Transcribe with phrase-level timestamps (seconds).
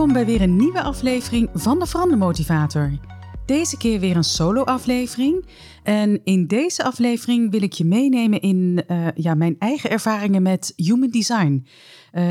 [0.00, 2.98] Welkom bij weer een nieuwe aflevering van de Verandermotivator.
[3.46, 5.46] Deze keer weer een solo-aflevering.
[5.82, 10.72] En in deze aflevering wil ik je meenemen in uh, ja, mijn eigen ervaringen met
[10.76, 11.66] human design.
[12.12, 12.22] Uh,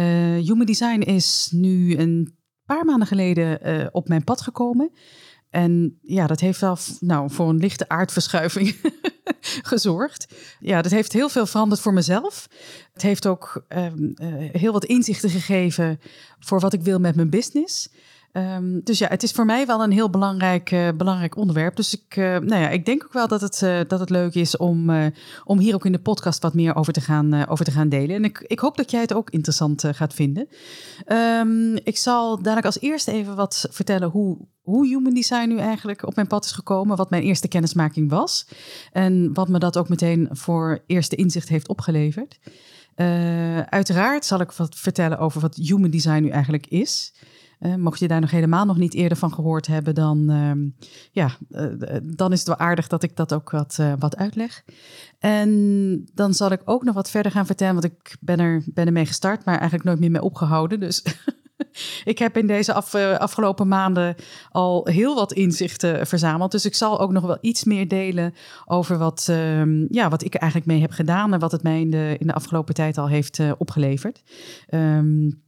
[0.47, 4.91] human design is nu een paar maanden geleden uh, op mijn pad gekomen.
[5.49, 8.75] En ja, dat heeft wel nou, voor een lichte aardverschuiving
[9.71, 10.33] gezorgd.
[10.59, 12.47] Ja, dat heeft heel veel veranderd voor mezelf.
[12.93, 15.99] Het heeft ook um, uh, heel wat inzichten gegeven
[16.39, 17.89] voor wat ik wil met mijn business.
[18.33, 21.75] Um, dus ja, het is voor mij wel een heel belangrijk, uh, belangrijk onderwerp.
[21.75, 24.33] Dus ik, uh, nou ja, ik denk ook wel dat het, uh, dat het leuk
[24.33, 25.11] is om,
[25.43, 28.15] om hier ook in de podcast wat meer over te gaan, over te gaan delen.
[28.15, 30.47] En ik, ik hoop dat jij het ook interessant gaat vinden.
[31.07, 36.07] Um, ik zal dadelijk als eerste even wat vertellen hoe, hoe human design nu eigenlijk
[36.07, 36.97] op mijn pad is gekomen.
[36.97, 38.47] Wat mijn eerste kennismaking was.
[38.91, 42.39] En wat me dat ook meteen voor eerste inzicht heeft opgeleverd.
[43.69, 47.13] uiteraard zal ik wat vertellen over wat human design nu eigenlijk is.
[47.59, 50.51] Mocht je daar nog helemaal nog niet eerder van gehoord hebben, dan, uh,
[51.11, 54.63] ja, uh, dan is het wel aardig dat ik dat ook wat, wat uitleg.
[55.19, 58.85] En dan zal ik ook nog wat verder gaan vertellen, want ik ben, er, ben
[58.85, 60.79] ermee gestart, maar eigenlijk nooit meer mee opgehouden.
[60.79, 61.03] Dus
[62.03, 64.15] ik heb in deze af, afgelopen maanden
[64.49, 66.51] al heel wat inzichten verzameld.
[66.51, 68.33] Dus ik zal ook nog wel iets meer delen
[68.65, 71.89] over wat, ehm, ja, wat ik eigenlijk mee heb gedaan en wat het mij in
[71.89, 74.21] de, in de afgelopen tijd al heeft opgeleverd.
[74.69, 75.47] Um,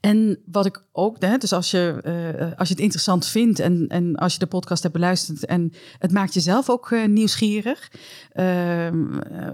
[0.00, 3.88] en wat ik ook, hè, dus als je, uh, als je het interessant vindt en,
[3.88, 7.92] en als je de podcast hebt beluisterd en het maakt jezelf ook uh, nieuwsgierig,
[8.34, 8.88] uh,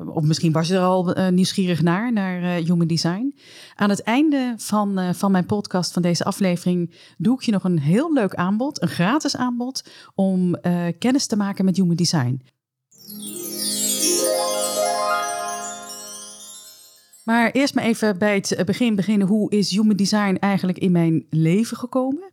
[0.06, 3.34] of misschien was je er al nieuwsgierig naar, naar Human Design.
[3.75, 7.78] Aan het einde van, van mijn podcast, van deze aflevering, doe ik je nog een
[7.78, 10.60] heel leuk aanbod, een gratis aanbod, om
[10.98, 12.41] kennis te maken met Human Design.
[17.25, 19.26] Maar eerst maar even bij het begin beginnen.
[19.26, 22.32] Hoe is human design eigenlijk in mijn leven gekomen?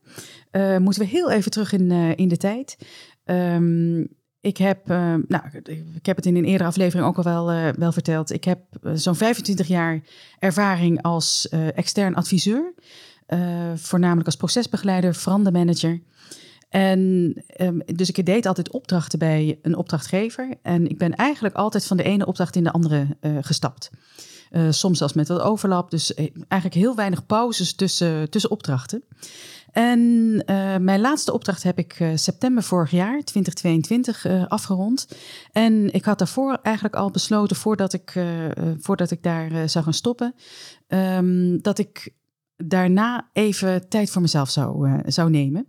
[0.52, 2.78] Uh, moeten we heel even terug in, uh, in de tijd.
[3.26, 4.08] Um,
[4.42, 4.88] ik heb,
[5.28, 5.42] nou,
[5.96, 8.32] ik heb het in een eerdere aflevering ook al wel, wel verteld.
[8.32, 8.60] Ik heb
[8.94, 10.02] zo'n 25 jaar
[10.40, 12.74] ervaring als extern adviseur.
[13.76, 16.02] voornamelijk als procesbegeleider, verandermanager.
[16.70, 20.50] En um, dus ik deed altijd opdrachten bij een opdrachtgever.
[20.62, 23.90] En ik ben eigenlijk altijd van de ene opdracht in de andere gestapt.
[24.52, 25.92] Uh, soms zelfs met wat overlap.
[25.92, 29.04] Dus eh, eigenlijk heel weinig pauzes tussen, tussen opdrachten.
[29.72, 30.00] En
[30.46, 35.08] uh, mijn laatste opdracht heb ik september vorig jaar, 2022, uh, afgerond.
[35.52, 38.14] En ik had daarvoor eigenlijk al besloten, voordat ik,
[38.80, 40.36] voordat ik daar zou gaan stoppen,
[40.88, 42.14] um, dat ik
[42.56, 45.68] daarna even tijd voor mezelf zou, zou nemen.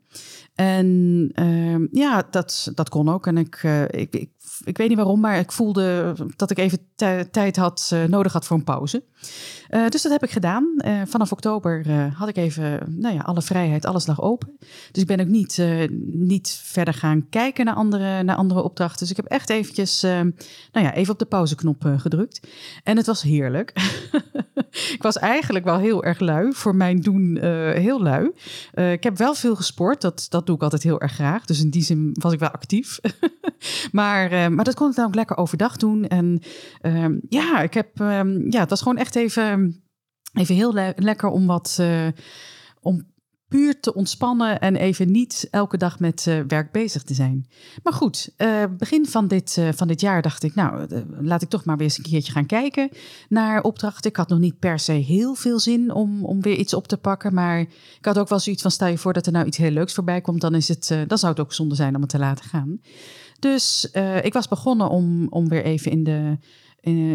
[0.54, 3.26] En ehm, ja, dat, dat kon ook.
[3.26, 4.30] En ik, ik, ik
[4.64, 6.78] ik weet niet waarom, maar ik voelde dat ik even
[7.30, 9.04] tijd had, uh, nodig had voor een pauze.
[9.70, 10.74] Uh, dus dat heb ik gedaan.
[10.86, 14.56] Uh, vanaf oktober had ik even nou ja, alle vrijheid, alles lag open.
[14.92, 15.62] Dus ik ben ook niet,
[16.12, 18.98] niet verder gaan kijken naar andere, naar andere opdrachten.
[18.98, 20.32] Dus ik heb echt eventjes, nou
[20.72, 22.48] ja, even op de pauzeknop gedrukt.
[22.82, 23.72] En het was heerlijk.
[24.96, 27.38] ik was eigenlijk wel heel erg lui, voor mijn doen
[27.74, 28.30] heel lui.
[28.92, 31.44] ik heb wel veel gesport, dat, dat doe ik altijd heel erg graag.
[31.44, 32.98] Dus in die zin was ik wel actief.
[33.92, 36.06] maar maar dat kon ik dan ook lekker overdag doen.
[36.06, 36.42] En
[36.82, 39.82] um, ja, ik heb, um, ja, het was gewoon echt even,
[40.32, 42.06] even heel le lekker om wat, uh,
[42.80, 43.16] om
[43.48, 47.46] puur te ontspannen en even niet elke dag met uh, werk bezig te zijn.
[47.82, 50.86] Maar goed, uh, begin van dit, van dit jaar dacht ik, nou,
[51.20, 52.88] laat ik toch maar weer eens een keertje gaan kijken
[53.28, 54.10] naar opdrachten.
[54.10, 56.98] Ik had nog niet per se heel veel zin om, om weer iets op te
[56.98, 59.56] pakken, maar ik had ook wel zoiets van, stel je voor dat er nou iets
[59.56, 62.10] heel leuks voorbij komt, dan, is het, dan zou het ook zonde zijn om het
[62.10, 62.80] te laten gaan.
[63.38, 66.38] Dus uh, ik was begonnen om, om weer even in de,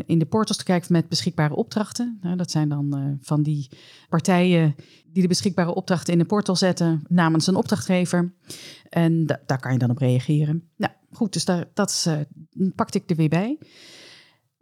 [0.06, 2.18] in, de portals te kijken met beschikbare opdrachten.
[2.22, 3.70] Nou, dat zijn dan uh, van die
[4.10, 4.76] partijen
[5.12, 8.34] die de beschikbare opdrachten in de portal zetten namens een opdrachtgever.
[8.90, 10.70] En da daar kan je dan op reageren.
[10.76, 13.58] Nou goed, dus daar, dat uh, pakte ik er weer bij.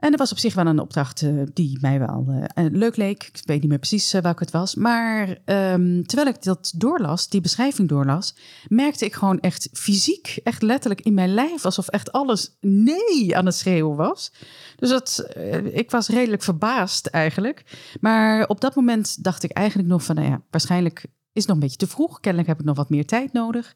[0.02, 3.24] En er was op zich wel een opdracht uh, die mij wel uh, leuk leek.
[3.24, 4.76] Ik weet niet meer precies welke het was.
[4.76, 8.36] Maar um, terwijl ik dat doorlas, die beschrijving doorlas,
[8.68, 13.46] merkte ik gewoon echt fysiek, echt letterlijk in mijn lijf, alsof echt alles nee aan
[13.46, 14.34] het schreeuwen was.
[14.76, 15.28] Dus dat,
[15.72, 17.64] ik was redelijk verbaasd eigenlijk.
[18.00, 21.62] Maar op dat moment dacht ik eigenlijk nog van, nou ja, waarschijnlijk is nog een
[21.62, 22.20] beetje te vroeg.
[22.20, 23.76] Kennelijk heb ik nog wat meer tijd nodig.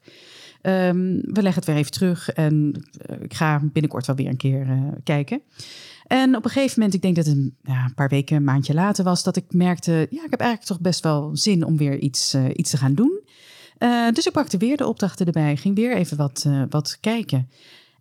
[0.62, 2.84] Um, we leggen het weer even terug en
[3.20, 4.66] ik ga binnenkort wel weer een keer
[5.04, 5.42] kijken.
[6.06, 8.44] En op een gegeven moment, ik denk dat het een, ja, een paar weken, een
[8.44, 11.76] maandje later was, dat ik merkte, ja, ik heb eigenlijk toch best wel zin om
[11.76, 13.20] weer iets, uh, iets te gaan doen.
[13.78, 17.50] Uh, dus ik pakte weer de opdrachten erbij, ging weer even wat, uh, wat kijken.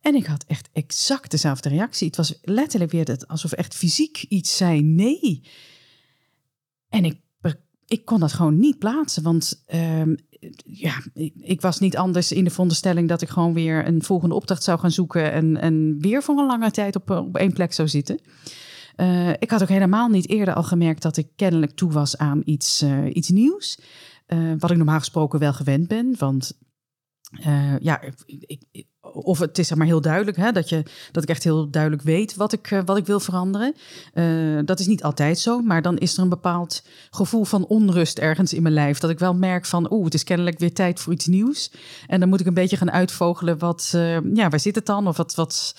[0.02, 2.08] En ik had echt exact dezelfde reactie.
[2.08, 5.42] Het was letterlijk weer het, alsof echt fysiek iets zei nee.
[6.90, 7.20] En ik,
[7.88, 10.16] ik kon dat gewoon niet plaatsen, want um,
[10.66, 10.94] ja,
[11.42, 14.80] ik was niet anders in de veronderstelling dat ik gewoon weer een volgende opdracht zou
[14.80, 18.20] gaan zoeken en, en weer voor een lange tijd op, op één plek zou zitten.
[18.96, 22.42] Uh, ik had ook helemaal niet eerder al gemerkt dat ik kennelijk toe was aan
[22.46, 23.80] iets, uh, iets nieuws.
[24.28, 26.16] Uh, wat ik normaal gesproken wel gewend ben.
[26.18, 26.58] Want
[27.80, 31.30] ja, ik, ik, of het is zeg maar heel duidelijk hè, dat, je, dat ik
[31.30, 33.76] echt heel duidelijk weet wat ik, wat ik wil veranderen.
[34.14, 38.20] Uh, dat is niet altijd zo, maar dan is er een bepaald gevoel van onrust
[38.20, 39.00] ergens in mijn lijf.
[39.00, 41.72] Dat ik wel merk van, oeh, het is kennelijk weer tijd voor iets nieuws.
[42.08, 43.90] En dan moet ik een beetje gaan uitvogelen wat,
[44.34, 45.08] ja, waar zit het dan?
[45.08, 45.76] Of wat, wat,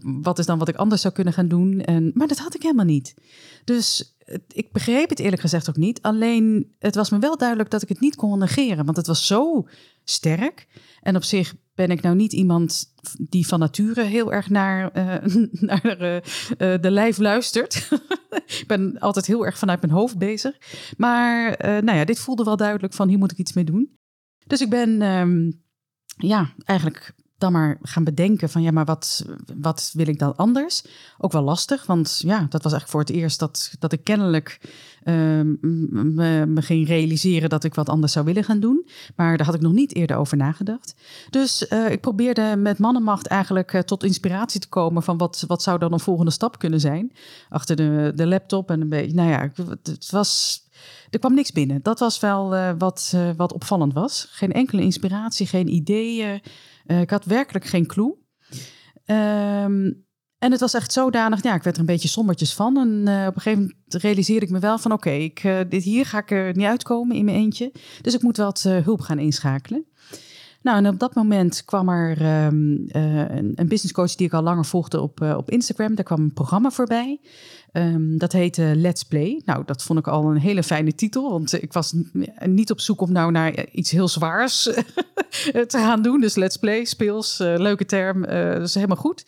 [0.00, 1.80] wat is dan wat ik anders zou kunnen gaan doen?
[1.80, 3.14] En, maar dat had ik helemaal niet.
[3.64, 4.16] Dus
[4.48, 6.02] ik begreep het eerlijk gezegd ook niet.
[6.02, 9.26] Alleen het was me wel duidelijk dat ik het niet kon negeren, want het was
[9.26, 9.68] zo
[10.04, 10.66] sterk.
[11.02, 15.34] En op zich ben ik nou niet iemand die van nature heel erg naar, uh,
[15.70, 16.18] naar uh,
[16.80, 17.88] de lijf luistert.
[18.60, 20.58] ik ben altijd heel erg vanuit mijn hoofd bezig.
[20.96, 23.96] Maar nou ja, dit voelde wel duidelijk van hier moet ik iets mee doen.
[24.46, 25.62] Dus ik ben um,
[26.16, 29.26] ja, eigenlijk dan maar gaan bedenken van ja, maar wat,
[29.56, 30.84] wat wil ik dan anders?
[31.18, 34.60] Ook wel lastig, want ja, dat was eigenlijk voor het eerst dat, dat ik kennelijk
[35.04, 35.14] uh,
[35.90, 38.86] me, me, ging realiseren dat ik wat anders zou willen gaan doen.
[39.16, 40.94] Maar daar had ik nog niet eerder over nagedacht.
[41.30, 45.62] Dus uh, ik probeerde met mannenmacht eigenlijk uh, tot inspiratie te komen van wat, wat
[45.62, 47.12] zou dan een volgende stap kunnen zijn.
[47.48, 49.50] Achter de, de laptop en een beetje, nou ja,
[49.82, 50.62] het was
[51.10, 51.82] er kwam niks binnen.
[51.82, 54.26] Dat was wel uh, wat, uh, wat opvallend was.
[54.30, 56.42] Geen enkele inspiratie, geen ideeën.
[56.86, 58.16] Uh, ik had werkelijk geen clue.
[59.06, 60.06] Um,
[60.38, 62.76] en het was echt zodanig, ja, ik werd er een beetje sombertjes van.
[62.76, 64.92] En op een gegeven moment realiseerde ik me wel van...
[64.92, 67.72] oké, okay, dit hier ga ik er niet uitkomen in mijn eentje.
[68.02, 69.86] Dus ik moet wat hulp gaan inschakelen.
[70.62, 74.42] Nou, en op dat moment kwam er um, uh, een, een businesscoach die ik al
[74.42, 75.94] langer volgde op, uh, op Instagram.
[75.94, 77.20] Daar kwam een programma voorbij.
[77.72, 79.42] Um, dat heette Let's Play.
[79.44, 81.30] Nou, dat vond ik al een hele fijne titel.
[81.30, 81.94] Want ik was
[82.44, 84.62] niet op zoek om nou naar iets heel zwaars
[85.42, 86.20] te gaan doen.
[86.20, 88.22] Dus Let's Play, speels, leuke term.
[88.26, 89.24] dat is helemaal goed.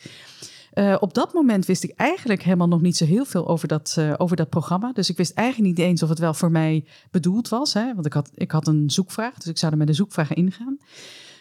[0.75, 3.97] Uh, op dat moment wist ik eigenlijk helemaal nog niet zo heel veel over dat,
[3.99, 4.93] uh, over dat programma.
[4.93, 7.73] Dus ik wist eigenlijk niet eens of het wel voor mij bedoeld was.
[7.75, 7.95] Hè?
[7.95, 10.79] Want ik had, ik had een zoekvraag, dus ik zou er met een zoekvraag ingaan.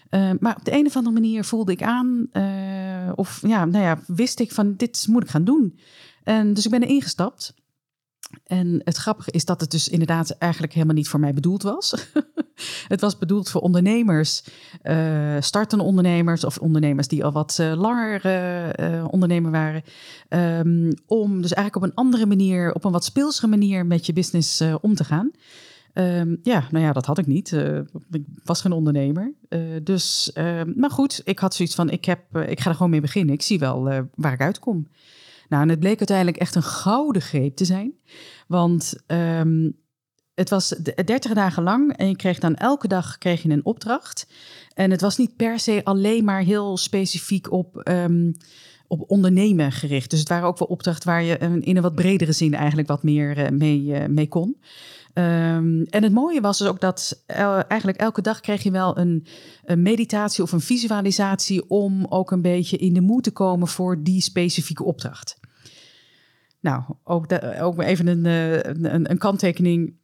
[0.10, 2.30] Uh, maar op de een of andere manier voelde ik aan,
[3.16, 5.80] of ja, nou ja, wist ik van dit moet ik gaan doen.
[6.24, 7.54] En dus ik ben er ingestapt.
[8.44, 12.08] En het grappige is dat het dus inderdaad eigenlijk helemaal niet voor mij bedoeld was.
[12.88, 14.44] het was bedoeld voor ondernemers,
[14.84, 19.84] uh, startende ondernemers of ondernemers die al wat uh, langer uh, ondernemer waren.
[20.30, 24.14] Um, om dus eigenlijk op een andere manier, op een wat speelsere manier met je
[24.14, 25.32] business om te gaan.
[25.94, 27.52] Um, ja, nou ja, dat had ik niet.
[28.12, 29.34] ik was geen ondernemer.
[29.84, 33.02] dus, ehm, maar goed, ik had zoiets van: ik, heb, ik ga er gewoon mee
[33.02, 33.34] beginnen.
[33.34, 34.88] Ik zie wel waar ik uitkom.
[35.50, 37.94] Nou, en het bleek uiteindelijk echt een gouden greep te zijn.
[38.48, 39.78] Want um,
[40.40, 40.68] het was
[41.06, 44.28] 30 dagen lang en je kreeg dan elke dag kreeg je een opdracht.
[44.74, 48.36] En het was niet per se alleen maar heel specifiek op, um,
[48.88, 50.10] op ondernemen gericht.
[50.10, 53.04] Dus het waren ook wel opdrachten waar je in een wat bredere zin eigenlijk wat
[53.04, 54.58] meer uh, mee, uh, mee kon.
[55.14, 57.24] Um, en het mooie was dus ook dat
[57.68, 59.26] eigenlijk elke dag kreeg je wel een,
[59.64, 64.04] een, meditatie of een visualisatie om ook een beetje in de moed te komen voor
[64.04, 65.39] die specifieke opdracht.
[66.62, 69.98] Nou, ook, de, ook even een, een, een kanttekening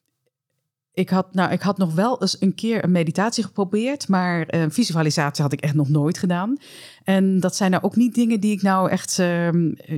[0.95, 4.65] ik had, nou, ik had nog wel eens een keer een meditatie geprobeerd, maar uh,
[4.69, 6.57] visualisatie had ik echt nog nooit gedaan.
[7.03, 9.49] En dat zijn nou ook niet dingen die ik nou echt uh,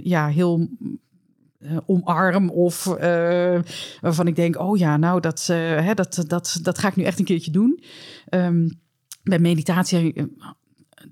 [0.04, 0.70] ja, heel
[1.60, 2.84] uh, omarm of
[4.02, 7.20] waarvan ik denk, oh ja, nou, dat, hè, dat, dat, dat ga ik nu echt
[7.20, 7.84] een keertje doen.
[8.30, 8.80] Um,
[9.24, 10.14] bij meditatie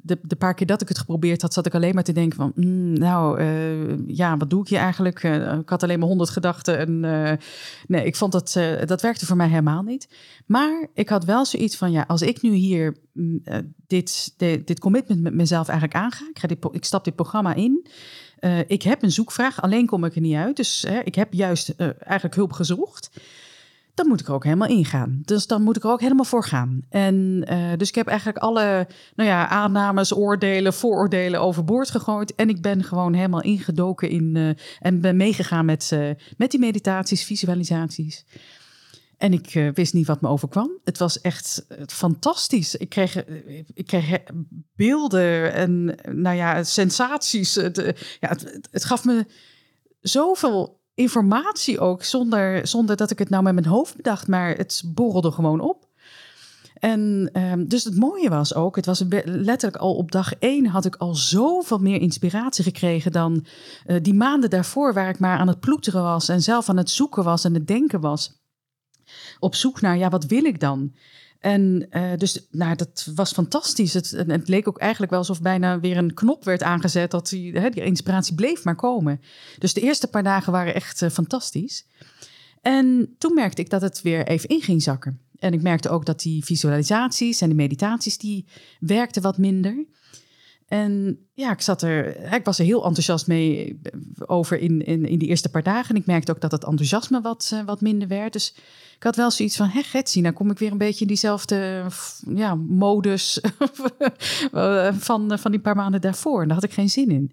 [0.01, 2.37] de, de paar keer dat ik het geprobeerd had, zat ik alleen maar te denken
[2.37, 5.23] van, mm, nou, uh, ja, wat doe ik hier eigenlijk?
[5.23, 7.31] Uh, ik had alleen maar honderd gedachten en uh,
[7.87, 10.07] nee, ik vond dat, dat werkte voor mij helemaal niet.
[10.45, 13.41] Maar ik had wel zoiets van, ja, als ik nu hier mm,
[13.87, 17.53] dit, dit, dit commitment met mezelf eigenlijk aanga, ik, ga dit, ik stap dit programma
[17.53, 17.87] in,
[18.67, 20.55] ik heb een zoekvraag, alleen kom ik er niet uit.
[20.55, 23.09] Dus ik heb juist eigenlijk hulp gezocht
[23.95, 25.21] dan moet ik er ook helemaal ingaan.
[25.25, 26.81] Dus dan moet ik er ook helemaal voor gaan.
[26.89, 32.35] En uh, dus ik heb eigenlijk alle nou ja, aannames, oordelen, vooroordelen overboord gegooid.
[32.35, 34.49] En ik ben gewoon helemaal ingedoken in uh,
[34.79, 38.25] en ben meegegaan met, uh, met die meditaties, visualisaties.
[39.17, 40.71] En ik wist niet wat me overkwam.
[40.83, 42.75] Het was echt fantastisch.
[42.75, 43.25] Ik kreeg,
[43.73, 44.19] ik kreeg
[44.75, 47.53] beelden en nou ja, sensaties.
[47.53, 47.63] Ja,
[48.19, 49.25] het, het gaf me
[50.01, 54.83] zoveel informatie ook, zonder, zonder dat ik het nou met mijn hoofd bedacht, maar het
[54.85, 55.87] borrelde gewoon op.
[56.79, 60.85] En um, dus het mooie was ook, het was letterlijk al op dag één had
[60.85, 63.45] ik al zoveel meer inspiratie gekregen dan
[63.85, 66.89] uh, die maanden daarvoor, waar ik maar aan het ploeteren was en zelf aan het
[66.89, 68.39] zoeken was en het denken was.
[69.39, 70.93] Op zoek naar, ja, wat wil ik dan?
[71.39, 73.93] En uh, dus nou, dat was fantastisch.
[73.93, 77.11] Het, het, leek ook eigenlijk wel alsof bijna weer een knop werd aangezet.
[77.11, 79.21] Dat die, hè, die inspiratie bleef maar komen.
[79.59, 81.85] Dus de eerste paar dagen waren echt uh, fantastisch.
[82.61, 85.19] En toen merkte ik dat het weer even in ging zakken.
[85.39, 88.45] En ik merkte ook dat die visualisaties en de meditaties, die
[88.79, 89.85] werkten wat minder.
[90.65, 93.79] En ja, ik zat er, ik was er heel enthousiast mee
[94.25, 95.95] over in, in, in die eerste paar dagen.
[95.95, 98.34] En ik merkte ook dat het enthousiasme wat, uh, wat minder werd.
[98.34, 98.53] Dus
[98.95, 101.86] ik had wel zoiets van, hé Getsie, nou kom ik weer een beetje in diezelfde
[102.27, 103.39] ja, modus
[105.07, 106.41] van, van die paar maanden daarvoor.
[106.41, 107.31] En daar had ik geen zin in.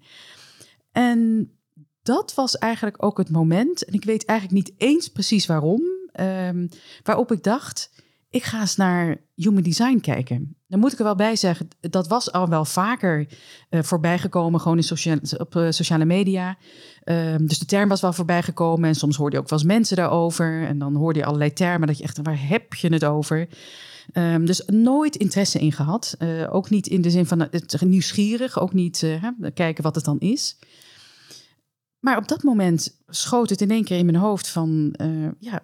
[0.91, 1.51] En
[2.03, 5.81] dat was eigenlijk ook het moment, en ik weet eigenlijk niet eens precies waarom,
[6.19, 6.69] um,
[7.03, 7.91] waarop ik dacht,
[8.29, 10.55] ik ga eens naar human design kijken.
[10.73, 13.27] Dan moet ik er wel bij zeggen, dat was al wel vaker
[13.69, 16.57] uh, voorbijgekomen, gewoon in sociale, op uh, sociale media.
[17.05, 19.95] Uh, dus de term was wel voorbijgekomen en soms hoorde je ook wel eens mensen
[19.95, 20.67] daarover.
[20.67, 23.47] En dan hoorde je allerlei termen dat je echt, waar heb je het over?
[24.13, 26.15] Um, dus nooit interesse in gehad.
[26.19, 29.19] Uh, ook niet in de zin van het nieuwsgierig, ook niet
[29.53, 30.59] kijken wat het dan is.
[31.99, 34.95] Maar op dat moment schoot het in één keer in mijn hoofd van,
[35.39, 35.63] ja,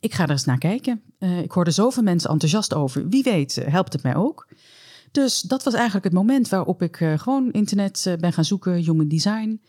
[0.00, 1.02] ik ga er eens naar kijken.
[1.18, 3.08] Uh, ik hoorde zoveel mensen enthousiast over.
[3.08, 4.48] Wie weet, uh, helpt het mij ook.
[5.10, 9.08] Dus dat was eigenlijk het moment waarop ik uh, gewoon internet ben gaan zoeken, human
[9.08, 9.60] design.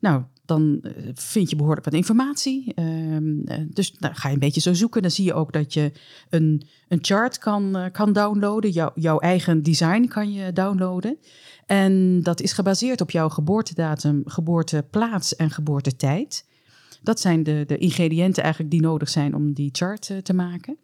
[0.00, 0.80] Nou, dan
[1.14, 2.74] vind je behoorlijk wat informatie.
[2.74, 5.02] Ehm, dus nou, ga je een beetje zo zoeken.
[5.02, 5.92] Dan zie je ook dat je
[6.28, 8.70] een, een chart kan, kan downloaden.
[8.70, 11.18] Jou, jouw eigen design kan je downloaden.
[11.66, 16.44] En dat is gebaseerd op jouw geboortedatum, geboorteplaats en geboortetijd.
[17.02, 20.78] Dat zijn de, de ingrediënten eigenlijk die nodig zijn om die chart uh, te maken.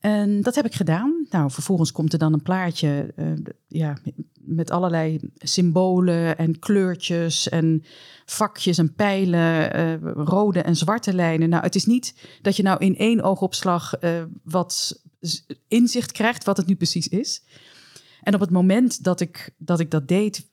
[0.00, 1.26] En dat heb ik gedaan.
[1.30, 3.32] Nou, vervolgens komt er dan een plaatje uh,
[3.68, 3.98] ja,
[4.40, 7.82] met allerlei symbolen en kleurtjes en
[8.24, 11.48] vakjes en pijlen, uh, rode en zwarte lijnen.
[11.48, 13.94] Nou, het is niet dat je nou in één oogopslag
[14.42, 15.02] wat
[15.68, 17.44] inzicht krijgt wat het nu precies is.
[18.22, 20.48] En op het moment dat ik dat, ik dat deed,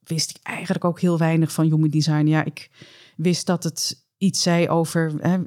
[0.00, 2.26] wist ik eigenlijk ook heel weinig van human design.
[2.26, 2.70] Ja, ik
[3.16, 5.38] wist dat het iets zei over, hè,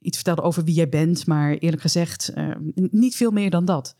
[0.00, 3.96] iets vertelde over wie jij bent, maar eerlijk gezegd uh, niet veel meer dan dat.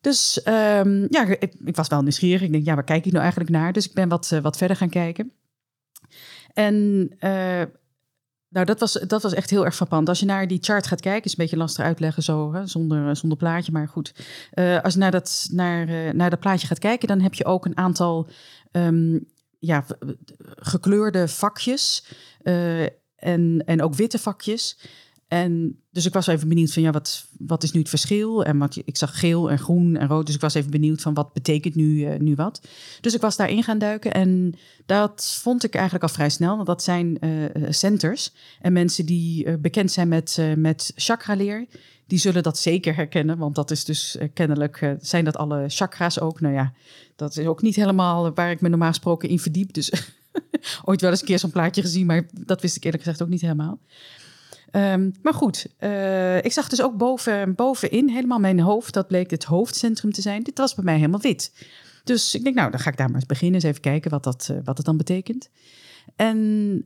[0.00, 2.42] Dus um, ja, ik, ik, was wel nieuwsgierig.
[2.42, 3.72] Ik denk, ja, waar kijk ik nou eigenlijk naar?
[3.72, 5.32] Dus ik ben wat, wat verder gaan kijken.
[6.52, 7.08] En
[8.48, 10.08] nou, dat was, dat was echt heel erg frappant.
[10.08, 13.16] Als je naar die chart gaat kijken, is een beetje lastig uitleggen zo, hè, zonder,
[13.16, 14.12] zonder plaatje, maar goed.
[14.82, 17.76] als je naar dat, naar, naar dat plaatje gaat kijken, dan heb je ook een
[17.76, 18.28] aantal
[18.72, 19.26] um,
[19.58, 19.84] ja,
[20.56, 22.06] gekleurde vakjes
[22.42, 22.86] uh,
[23.16, 24.78] en, en ook witte vakjes.
[25.28, 28.44] En dus ik was even benieuwd van ja, wat, wat is nu het verschil?
[28.44, 31.14] En wat, ik zag geel en groen en rood, dus ik was even benieuwd van
[31.14, 32.60] wat betekent nu, uh, nu wat.
[33.00, 34.54] Dus ik was daarin gaan duiken en
[34.86, 36.54] dat vond ik eigenlijk al vrij snel.
[36.54, 41.66] Want dat zijn uh, centers en mensen die bekend zijn met, met chakra-leer,
[42.06, 43.38] die zullen dat zeker herkennen.
[43.38, 46.40] Want dat is dus kennelijk, zijn dat alle chakra's ook.
[46.40, 46.72] Nou ja,
[47.16, 49.72] dat is ook niet helemaal waar ik me normaal gesproken in verdiep.
[49.72, 49.92] Dus
[50.84, 53.28] ooit wel eens een keer zo'n plaatje gezien, maar dat wist ik eerlijk gezegd ook
[53.28, 53.78] niet helemaal.
[54.72, 58.94] Um, maar goed, uh, ik zag dus ook boven, bovenin helemaal mijn hoofd.
[58.94, 60.42] Dat bleek het hoofdcentrum te zijn.
[60.42, 61.52] Dit was bij mij helemaal wit.
[62.04, 63.54] Dus ik denk, nou, dan ga ik daar maar eens beginnen.
[63.54, 65.50] Eens even kijken wat dat, uh, wat het dan betekent.
[66.16, 66.38] En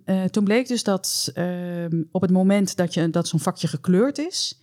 [0.07, 4.19] uh, toen bleek dus dat ehm, op het moment dat, je, dat zo'n vakje gekleurd
[4.19, 4.60] is,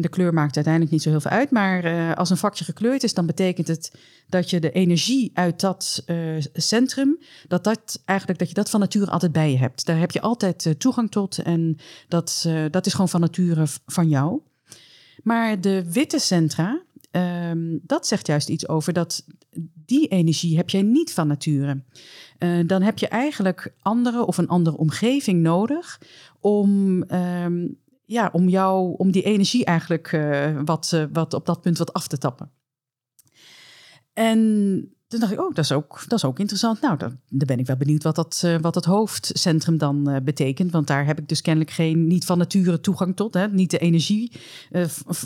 [0.00, 3.02] de kleur maakt uiteindelijk niet zo heel veel uit, maar uh, als een vakje gekleurd
[3.02, 3.92] is, dan betekent het
[4.28, 8.80] dat je de energie uit dat uh, centrum, dat, dat eigenlijk dat je dat van
[8.80, 9.86] nature altijd bij je hebt.
[9.86, 11.76] Daar heb je altijd toegang tot en
[12.08, 14.40] dat, dat is gewoon van nature van jou.
[15.22, 19.24] Maar de witte centra, ehm, dat zegt juist iets over dat
[19.86, 21.82] die energie heb jij niet van nature.
[22.38, 26.00] Uh, dan heb je eigenlijk andere of een andere omgeving nodig
[26.40, 27.66] om, ehm,
[28.04, 32.06] ja, om, jou, om die energie eigenlijk uh, wat, wat op dat punt wat af
[32.06, 32.50] te tappen.
[34.12, 34.38] En
[35.06, 36.80] toen dacht ik, oh, dat is ook, dat is ook interessant.
[36.80, 40.70] Nou, dan, ben ik wel benieuwd wat dat, uh, wat dat hoofdcentrum dan betekent.
[40.70, 43.34] Want daar heb ik dus kennelijk geen, niet van nature toegang tot.
[43.34, 43.48] Hè?
[43.48, 44.32] Niet de energie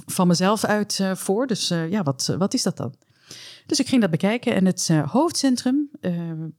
[0.07, 1.47] van mezelf uit voor.
[1.47, 2.95] Dus ja, wat, wat is dat dan?
[3.67, 5.91] Dus ik ging dat bekijken en het hoofdcentrum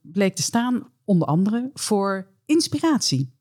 [0.02, 3.39] bleek te staan onder andere voor inspiratie.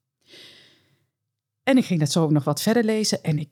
[1.68, 3.48] En ik ging dat zo nog wat verder lezen en ik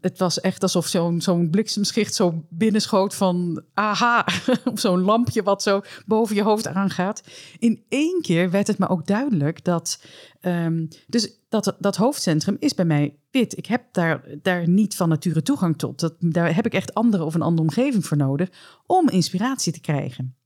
[0.00, 4.26] het was echt alsof zo'n zo'n bliksemschicht zo binnenschoot van aha,
[4.72, 7.22] of zo'n lampje wat zo boven je hoofd aangaat.
[7.58, 10.04] In één keer werd het me ook duidelijk dat,
[10.40, 13.56] um, dus dat, dat hoofdcentrum is bij mij wit.
[13.56, 16.00] Ik heb daar, daar niet van nature toegang tot.
[16.00, 18.48] Dat, daar heb ik echt andere of een andere omgeving voor nodig
[18.86, 20.36] om inspiratie te krijgen.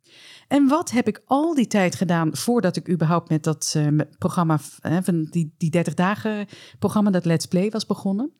[0.48, 4.58] En wat heb ik al die tijd gedaan voordat ik überhaupt met dat uh, programma,
[4.82, 6.46] uh, van die, die 30 dagen
[6.78, 8.32] programma, dat Let's Play was begonnen?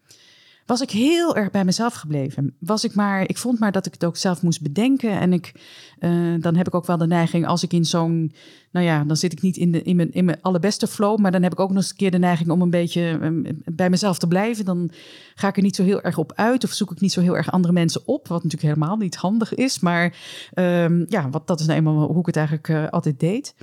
[0.67, 2.57] was ik heel erg bij mezelf gebleven.
[2.59, 5.11] Was ik maar, ik vond maar dat ik het ook zelf moest bedenken.
[5.11, 5.53] En ik,
[5.99, 8.33] uh, dan heb ik ook wel de neiging, als ik in zo'n,
[8.77, 11.19] nou ja, dan zit ik niet in, de, in, mijn, in mijn allerbeste flow.
[11.19, 13.63] Maar dan heb ik ook nog eens een keer de neiging om een beetje um,
[13.65, 14.65] bij mezelf te blijven.
[14.65, 14.91] Dan
[15.35, 16.65] ga ik er niet zo heel erg op uit.
[16.65, 18.29] Of zoek ik niet zo heel erg andere mensen op.
[18.29, 19.81] Wat natuurlijk helemaal niet handig is.
[19.81, 20.17] Maar
[20.55, 23.55] um, ja, wat, dat is nou eenmaal hoe ik het eigenlijk uh, altijd deed.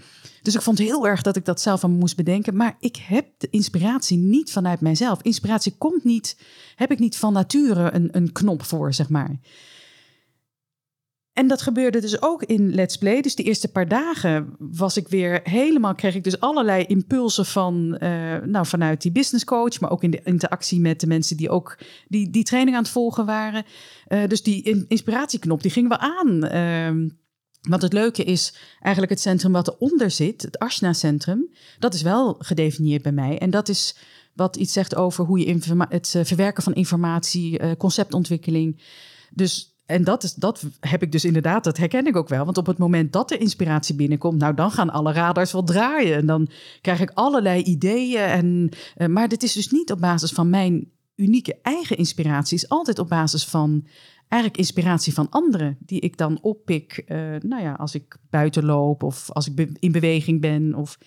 [0.42, 2.56] Dus ik vond heel erg dat ik dat zelf aan moest bedenken.
[2.56, 5.22] Maar ik heb de inspiratie niet vanuit mijzelf.
[5.22, 6.38] Inspiratie komt niet,
[6.76, 9.40] heb ik niet van nature een, een knop voor, zeg maar.
[11.34, 13.22] En dat gebeurde dus ook in Let's Play.
[13.22, 17.98] Dus de eerste paar dagen was ik weer helemaal, kreeg ik dus allerlei impulsen van,
[18.00, 21.50] uh, nou, vanuit die business coach, maar ook in de interactie met de mensen die
[21.50, 23.66] ook die, die training aan het volgen waren.
[24.08, 26.46] Uh, dus die inspiratieknop, die ging wel aan.
[26.46, 27.10] Uh,
[27.62, 32.36] want het leuke is eigenlijk het centrum wat eronder zit, het Ashna-centrum, dat is wel
[32.40, 33.40] gedefinieerd bij mij.
[33.40, 33.98] En dat is
[34.34, 38.82] wat iets zegt over hoe je het uh, verwerken van informatie, conceptontwikkeling.
[39.32, 42.46] Dus, en dat, is, dat heb ik dus inderdaad, dat herken ik ook wel.
[42.46, 46.18] Want op het moment dat de inspiratie binnenkomt, nou dan gaan alle radars wel draaien.
[46.18, 46.50] En dan
[46.82, 48.22] krijg ik allerlei ideeën.
[48.22, 52.70] En, uh, maar dit is dus niet op basis van mijn unieke eigen inspiratie, is
[52.70, 53.88] altijd op basis van
[54.28, 59.04] eigenlijk inspiratie van anderen, die ik dan oppik, uh, nou ja, als ik buiten loop
[59.04, 60.76] of als ik in beweging ben.
[60.76, 60.98] Of...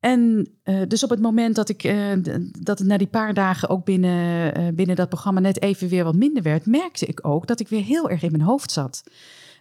[0.00, 2.12] En uh, dus op het moment dat ik uh,
[2.60, 6.14] dat het na die paar dagen ook binnen, binnen dat programma net even weer wat
[6.14, 9.02] minder werd, merkte ik ook dat ik weer heel erg in mijn hoofd zat.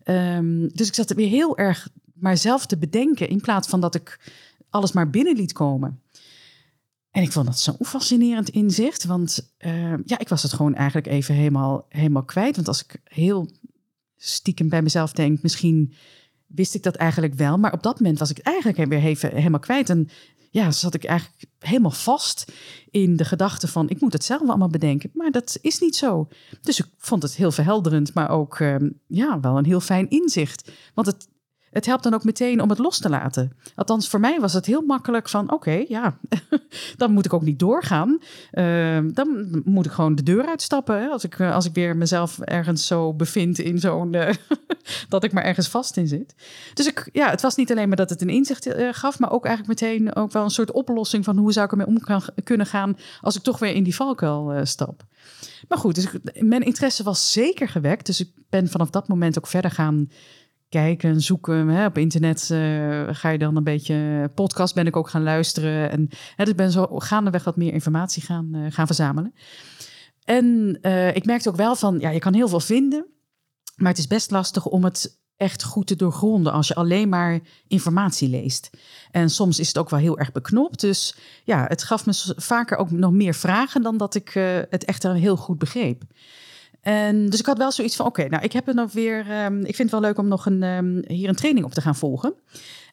[0.05, 3.81] Um, dus ik zat er weer heel erg maar zelf te bedenken in plaats van
[3.81, 4.19] dat ik
[4.69, 6.01] alles maar binnen liet komen.
[7.11, 11.07] En ik vond dat zo'n fascinerend inzicht, want uh, ja, ik was het gewoon eigenlijk
[11.07, 12.55] even helemaal, helemaal kwijt.
[12.55, 13.49] Want als ik heel
[14.17, 15.93] stiekem bij mezelf denk, misschien
[16.47, 19.59] wist ik dat eigenlijk wel, maar op dat moment was ik eigenlijk weer even helemaal
[19.59, 19.89] kwijt.
[19.89, 20.09] En
[20.51, 22.51] ja, zat ik eigenlijk helemaal vast
[22.91, 25.09] in de gedachte van, ik moet het zelf allemaal bedenken.
[25.13, 26.27] Maar dat is niet zo.
[26.61, 28.75] Dus ik vond het heel verhelderend, maar ook uh,
[29.07, 30.71] ja, wel een heel fijn inzicht.
[30.93, 31.27] Want het,
[31.77, 33.51] het helpt dan ook meteen om het los te laten.
[33.75, 36.17] Althans, voor mij was het heel makkelijk van, oké, ja,
[36.97, 38.19] dan moet ik ook niet doorgaan.
[38.51, 41.11] Uh, dan moet ik gewoon de deur uitstappen.
[41.11, 44.29] Als, ik, als ik weer mezelf ergens zo bevind in zo'n, uh,
[45.09, 46.35] dat ik maar ergens vast in zit.
[46.73, 49.31] Dus ik, ja, het was niet alleen maar dat het een inzicht uh, gaf, maar
[49.31, 52.21] ook eigenlijk meteen ook wel een soort oplossing van hoe zou ik ermee om kan,
[52.43, 55.03] kunnen gaan als ik toch weer in die valkuil stap.
[55.67, 58.05] Maar goed, dus mijn interesse was zeker gewekt.
[58.05, 60.09] Dus ik ben vanaf dat moment ook verder gaan
[60.81, 61.67] kijken, zoeken.
[61.67, 61.85] Hè.
[61.85, 64.29] Op internet uh, ga je dan een beetje...
[64.35, 65.91] Podcast ben ik ook gaan luisteren.
[65.91, 69.33] En hè, dus ben zo gaandeweg wat meer informatie gaan, uh, gaan verzamelen.
[70.23, 71.99] En uh, ik merkte ook wel van...
[71.99, 73.05] Ja, je kan heel veel vinden.
[73.75, 76.53] Maar het is best lastig om het echt goed te doorgronden...
[76.53, 78.69] als je alleen maar informatie leest.
[79.11, 80.79] En soms is het ook wel heel erg beknopt.
[80.79, 83.81] Dus ja, het gaf me vaker ook nog meer vragen...
[83.81, 84.29] dan dat ik
[84.69, 86.03] het echt heel goed begreep.
[86.87, 89.45] En dus ik had wel zoiets van: oké, nou, ik heb er nog weer.
[89.45, 91.81] Um, ik vind het wel leuk om nog een, um, hier een training op te
[91.81, 92.33] gaan volgen.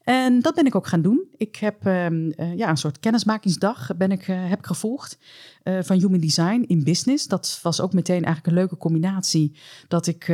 [0.02, 1.24] En dat ben ik ook gaan doen.
[1.36, 5.18] Ik heb um, uh, ja, een soort kennismakingsdag ben ik, uh, heb ik gevolgd
[5.64, 7.26] uh, van Human Design in Business.
[7.26, 9.56] Dat was ook meteen eigenlijk een leuke combinatie.
[9.88, 10.26] Dat ik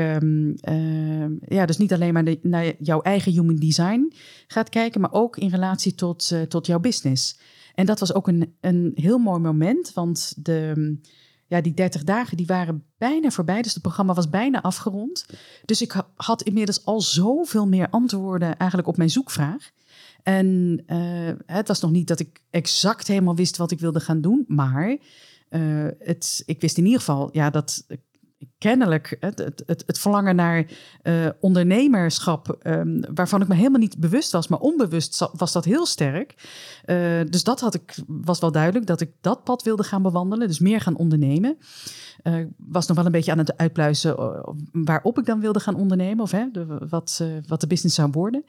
[1.49, 4.13] ja, dus niet alleen maar naar jouw eigen Human Design
[4.47, 7.39] gaat kijken, maar ook in relatie tot, tot jouw business.
[7.75, 10.99] En dat was ook een, een heel mooi moment, want de
[11.51, 13.63] ja, die 30 dagen die waren bijna voorbij.
[13.63, 15.27] Dus het programma was bijna afgerond.
[15.65, 19.71] Dus ik had inmiddels al zoveel meer antwoorden eigenlijk op mijn zoekvraag.
[20.23, 24.21] En uh, het was nog niet dat ik exact helemaal wist wat ik wilde gaan
[24.21, 24.45] doen.
[24.49, 24.89] Maar
[25.51, 27.87] uh, het, ik wist in ieder geval ja, dat
[28.59, 30.67] kennelijk het, het, het, verlangen naar
[31.03, 35.87] uh, ondernemerschap, um, waarvan ik me helemaal niet bewust was, maar onbewust was dat heel
[35.87, 36.35] sterk.
[36.87, 40.49] Uh, dus dat had ik, was wel duidelijk dat ik dat pad wilde gaan bewandelen,
[40.49, 41.59] dus meer gaan ondernemen.
[42.23, 44.17] Uh, was nog wel een beetje aan het uitpluizen
[44.73, 46.47] waarop ik dan wilde gaan ondernemen, of hè,
[46.89, 48.45] wat, wat de business zou worden.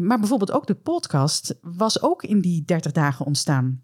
[0.00, 3.82] maar bijvoorbeeld ook de podcast was ook in die 30 dagen ontstaan.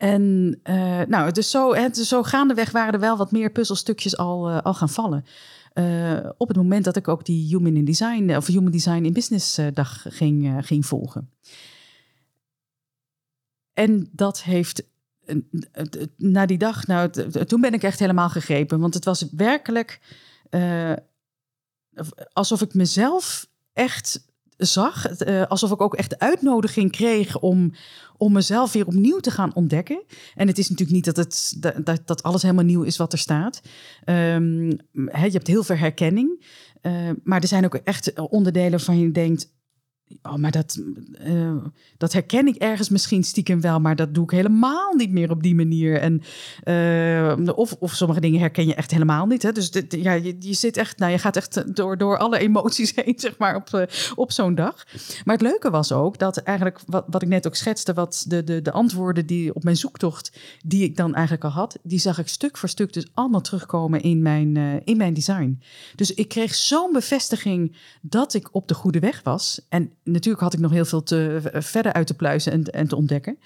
[0.00, 4.50] En uh, nou, dus zo, het, zo gaandeweg waren er wel wat meer puzzelstukjes al,
[4.50, 5.24] uh, al gaan vallen.
[5.74, 9.12] Uh, op het moment dat ik ook die Human in Design of Human Design in
[9.12, 11.30] Business dag ging, ging volgen.
[13.72, 14.82] En dat heeft
[16.16, 17.10] na die dag, nou,
[17.44, 18.80] toen ben ik echt helemaal gegrepen.
[18.80, 20.00] Want het was werkelijk
[22.32, 24.29] alsof ik mezelf echt
[24.66, 25.20] zag.
[25.20, 27.72] Uh, alsof ik ook echt de uitnodiging kreeg om,
[28.16, 30.02] om mezelf weer opnieuw te gaan ontdekken.
[30.34, 33.18] En het is natuurlijk niet dat, het, dat, dat alles helemaal nieuw is wat er
[33.18, 33.60] staat.
[34.04, 36.44] Um, je hebt heel veel herkenning.
[36.82, 39.52] Uh, maar er zijn ook echt onderdelen waarvan je denkt:
[40.22, 40.82] Oh, maar dat,
[41.26, 41.64] uh,
[41.96, 45.42] dat herken ik ergens misschien stiekem wel, maar dat doe ik helemaal niet meer op
[45.42, 46.00] die manier.
[46.00, 46.22] En,
[46.64, 49.42] uh, of, of sommige dingen herken je echt helemaal niet.
[49.42, 49.52] Hè?
[49.52, 53.14] Dus ja, je, je zit echt, nou, je gaat echt door, door alle emoties heen,
[53.16, 53.82] zeg maar, op, uh,
[54.14, 54.86] op zo'n dag.
[55.24, 58.44] Maar het leuke was ook dat eigenlijk, wat, wat ik net ook schetste, wat de,
[58.44, 60.32] de, de antwoorden die op mijn zoektocht,
[60.64, 64.00] die ik dan eigenlijk al had, die zag ik stuk voor stuk dus allemaal terugkomen
[64.00, 65.62] in mijn, in mijn design.
[65.94, 69.66] Dus ik kreeg zo'n bevestiging dat ik op de goede weg was.
[69.68, 72.96] En natuurlijk had ik nog heel veel te, verder uit te pluizen en, en te
[72.96, 73.38] ontdekken.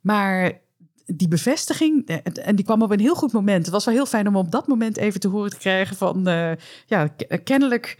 [0.00, 0.60] Maar
[1.06, 2.16] die bevestiging, eh,
[2.46, 3.64] en die kwam op een heel goed moment.
[3.64, 6.28] Het was wel heel fijn om op dat moment even te horen te krijgen van,
[6.28, 6.52] uh,
[6.86, 7.08] ja,
[7.44, 7.98] kennelijk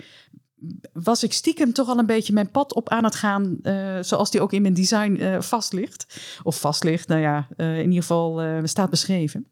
[0.93, 3.59] was ik stiekem toch al een beetje mijn pad op aan het gaan,
[4.01, 6.21] zoals die ook in mijn design uh, vast ligt.
[6.43, 9.47] Of vast ligt, nou ja, in ieder geval staat beschreven.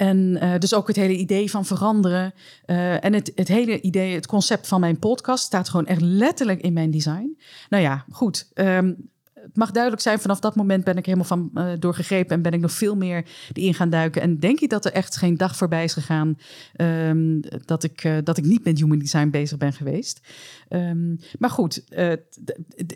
[0.00, 2.34] En uh, dus ook het hele idee van veranderen.
[2.66, 6.60] Uh, en het, het hele idee, het concept van mijn podcast staat gewoon echt letterlijk
[6.60, 7.38] in mijn design.
[7.68, 8.50] Nou ja, goed.
[8.54, 9.10] Um,
[9.42, 12.52] het mag duidelijk zijn, vanaf dat moment ben ik helemaal van uh, doorgegrepen en ben
[12.52, 14.22] ik nog veel meer in gaan duiken.
[14.22, 16.38] En denk ik dat er echt geen dag voorbij is gegaan
[16.76, 20.20] um, dat, ik, uh, dat ik niet met human design bezig ben geweest.
[20.68, 22.12] Um, maar goed, uh,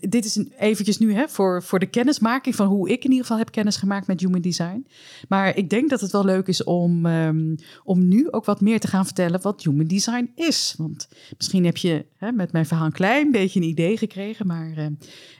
[0.00, 3.26] dit is een, eventjes nu hè, voor, voor de kennismaking van hoe ik in ieder
[3.26, 4.86] geval heb kennis gemaakt met human design.
[5.28, 7.54] Maar ik denk dat het wel leuk is om, um,
[7.84, 10.74] om nu ook wat meer te gaan vertellen wat human design is.
[10.78, 14.90] Want misschien heb je hè, met mijn verhaal een klein beetje een idee gekregen, maar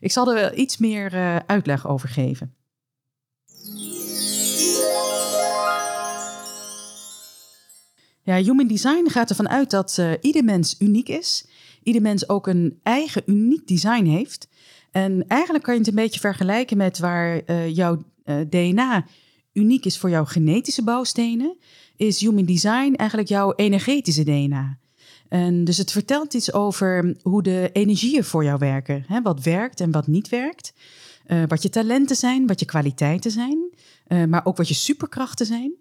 [0.01, 2.55] ik zal er wel iets meer meer uh, uitleg over geven.
[8.23, 11.47] Ja, human design gaat ervan uit dat uh, ieder mens uniek is.
[11.83, 14.49] Ieder mens ook een eigen uniek design heeft.
[14.91, 18.03] En eigenlijk kan je het een beetje vergelijken met waar uh, jouw
[18.49, 19.07] DNA
[19.53, 21.57] uniek is voor jouw genetische bouwstenen,
[21.97, 24.79] is human design eigenlijk jouw energetische DNA.
[25.35, 29.05] En dus het vertelt iets over hoe de energieën voor jou werken.
[29.07, 29.23] Hè?
[29.23, 30.73] Wat werkt en wat niet werkt.
[31.27, 33.71] Uh, wat je talenten zijn, wat je kwaliteiten zijn.
[34.09, 35.75] Uh, maar ook wat je superkrachten zijn.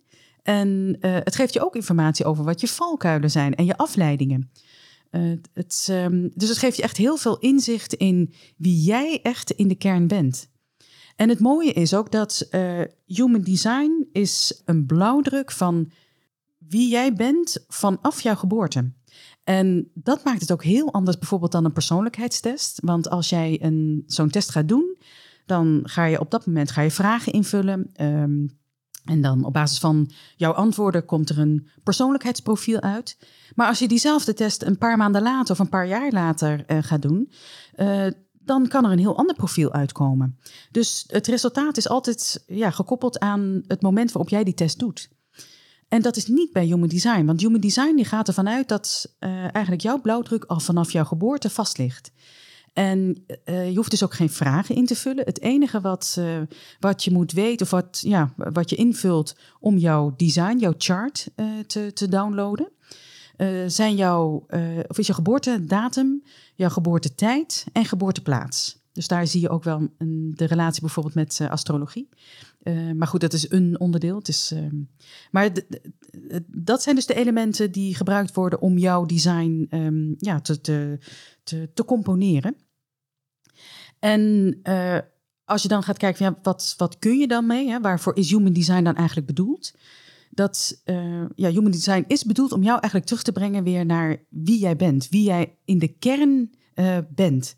[0.44, 4.52] En uh, het geeft je ook informatie over wat je valkuilen zijn en je afleidingen.
[5.54, 9.68] het, um, dus het geeft je echt heel veel inzicht in wie jij echt in
[9.68, 10.50] de kern bent.
[11.16, 12.48] En het mooie is ook dat
[13.06, 15.92] Human Design is een blauwdruk van
[16.58, 18.92] wie jij bent vanaf jouw geboorte.
[19.44, 22.80] En dat maakt het ook heel anders bijvoorbeeld dan een persoonlijkheidstest.
[22.84, 24.98] Want als jij een, zo'n test gaat doen,
[25.46, 27.92] dan ga je op dat moment ga je vragen invullen.
[28.02, 28.62] Um,
[29.06, 33.18] en dan op basis van jouw antwoorden komt er een persoonlijkheidsprofiel uit.
[33.56, 36.78] Maar als je diezelfde test een paar maanden later of een paar jaar later uh,
[36.82, 37.32] gaat doen,
[37.76, 40.40] uh, dan kan er een heel ander profiel uitkomen.
[40.72, 45.10] Dus het resultaat is altijd ja, gekoppeld aan het moment waarop jij die test doet.
[45.94, 49.16] En dat is niet bij Human Design, want Human Design die gaat ervan uit dat
[49.20, 52.12] uh, eigenlijk jouw blauwdruk al vanaf jouw geboorte vast ligt.
[52.74, 55.26] En uh, je hoeft dus ook geen vragen in te vullen.
[55.26, 56.20] Het enige wat,
[56.80, 61.28] wat je moet weten, of wat, ja, wat je invult om jouw design, jouw chart
[61.68, 62.70] te, te downloaden,
[63.68, 64.46] zijn jouw,
[64.88, 66.24] of is je geboortedatum,
[66.56, 68.82] jouw geboortetijd en geboorteplaats.
[68.92, 72.10] Dus daar zie je ook wel een, de relatie bijvoorbeeld met astrologie.
[72.64, 74.18] Uh, maar goed, dat is een onderdeel.
[74.18, 74.68] Het is, uh,
[75.32, 75.52] maar
[76.48, 81.00] dat zijn dus de elementen die gebruikt worden om jouw design um, ja, te, te,
[81.44, 82.56] te, te, componeren.
[84.00, 84.98] En uh,
[85.46, 87.70] als je dan gaat kijken, van, ja, wat, wat kun je dan mee?
[87.70, 87.80] Hè?
[87.80, 89.74] Waarvoor is human design dan eigenlijk bedoeld?
[90.30, 90.82] Dat
[91.36, 94.76] ja, human design is bedoeld om jou eigenlijk terug te brengen weer naar wie jij
[94.76, 95.10] bent.
[95.10, 96.54] Wie jij in de kern
[97.10, 97.56] bent.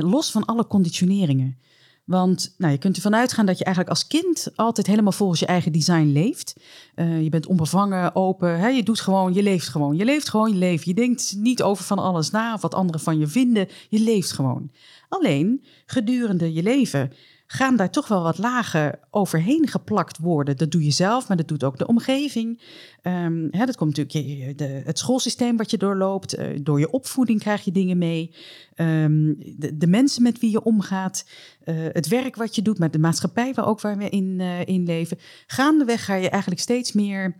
[0.00, 1.58] los van alle conditioneringen.
[2.06, 5.46] Want nou, je kunt ervan uitgaan dat je eigenlijk als kind altijd helemaal volgens je
[5.46, 6.56] eigen design leeft.
[6.96, 8.58] Uh, je bent onbevangen, open.
[8.58, 8.68] Hè?
[8.68, 9.96] Je doet gewoon, je leeft gewoon.
[9.96, 10.88] Je leeft gewoon je leven.
[10.88, 13.68] Je denkt niet over van alles na of wat anderen van je vinden.
[13.88, 14.70] Je leeft gewoon.
[15.08, 17.12] Alleen gedurende je leven
[17.46, 20.56] gaan daar toch wel wat lagen overheen geplakt worden.
[20.56, 22.62] Dat doe je zelf, maar dat doet ook de omgeving.
[23.02, 26.38] Um, hè, dat komt natuurlijk de, het schoolsysteem wat je doorloopt.
[26.38, 28.34] Uh, door je opvoeding krijg je dingen mee.
[28.76, 31.26] Um, de, de, mensen met wie je omgaat.
[31.64, 34.66] Uh, het werk wat je doet, met de maatschappij waar ook waar we in, uh,
[34.66, 35.18] in leven.
[35.46, 37.36] Gaandeweg ga je eigenlijk steeds meer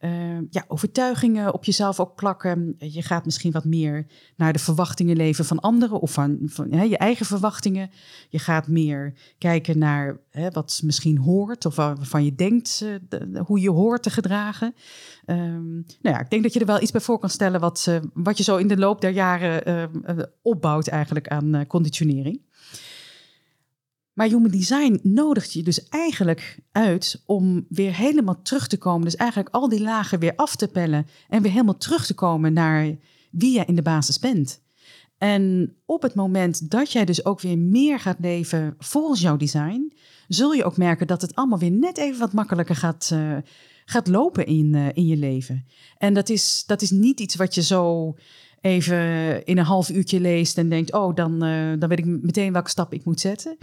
[0.00, 2.74] uh, ja, overtuigingen op jezelf ook plakken.
[2.78, 4.06] Je gaat misschien wat meer
[4.36, 7.90] naar de verwachtingen leven van anderen of van, van je eigen verwachtingen.
[8.28, 12.78] Je gaat meer kijken naar hè, wat misschien hoort of waarvan je denkt
[13.08, 14.74] de, hoe je hoort te gedragen.
[15.26, 18.00] Um, nou ja, ik denk dat je er wel iets bij voor kan stellen wat,
[18.12, 19.92] wat je zo in de loop der jaren
[20.42, 22.40] opbouwt eigenlijk aan conditionering.
[24.16, 29.04] Maar human design nodigt je dus eigenlijk uit om weer helemaal terug te komen.
[29.04, 32.52] Dus eigenlijk al die lagen weer af te pellen en weer helemaal terug te komen
[32.52, 32.96] naar
[33.30, 34.62] wie jij in de basis bent.
[35.18, 39.92] En op het moment dat jij dus ook weer meer gaat leven volgens jouw design,
[40.28, 43.36] zul je ook merken dat het allemaal weer net even wat makkelijker gaat, uh,
[43.84, 45.66] gaat lopen in, uh, in je leven.
[45.98, 48.14] En dat is, dat is niet iets wat je zo
[48.66, 52.52] even in een half uurtje leest en denkt, oh, dan, uh, dan weet ik meteen
[52.52, 53.56] welke stap ik moet zetten.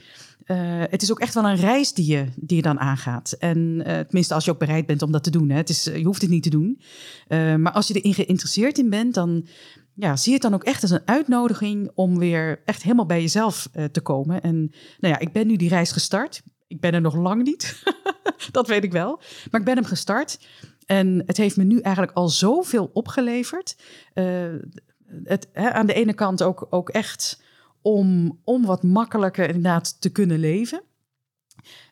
[0.45, 0.57] Uh,
[0.89, 3.31] het is ook echt wel een reis die je, die je dan aangaat.
[3.31, 5.49] En uh, tenminste, als je ook bereid bent om dat te doen.
[5.49, 5.57] Hè.
[5.57, 6.81] Het is, je hoeft het niet te doen.
[7.59, 9.47] Maar als je erin geïnteresseerd in bent, dan
[9.93, 13.21] ja, zie je het dan ook echt als een uitnodiging om weer echt helemaal bij
[13.21, 14.41] jezelf te komen.
[14.41, 14.55] En
[14.99, 16.41] nou ja, ik ben nu die reis gestart.
[16.67, 17.83] Ik ben er nog lang niet.
[18.51, 19.21] dat weet ik wel.
[19.51, 20.39] Maar ik ben hem gestart.
[20.85, 23.75] En het heeft me nu eigenlijk al zoveel opgeleverd.
[25.23, 27.41] Het, hè, aan de ene kant ook, ook echt
[27.81, 30.81] om, om wat makkelijker inderdaad te kunnen leven.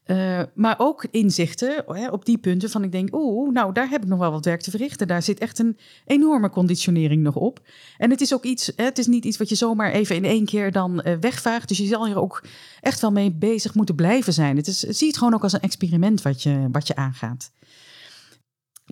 [0.05, 4.01] Uh, maar ook inzichten hè, op die punten van ik denk, oeh, nou daar heb
[4.01, 5.07] ik nog wel wat werk te verrichten.
[5.07, 7.60] Daar zit echt een enorme conditionering nog op.
[7.97, 10.25] En het is ook iets, hè, het is niet iets wat je zomaar even in
[10.25, 11.67] één keer dan uh, wegvaagt.
[11.67, 12.43] Dus je zal hier ook
[12.81, 14.57] echt wel mee bezig moeten blijven zijn.
[14.57, 17.51] Het is, zie het gewoon ook als een experiment wat je, wat je aangaat.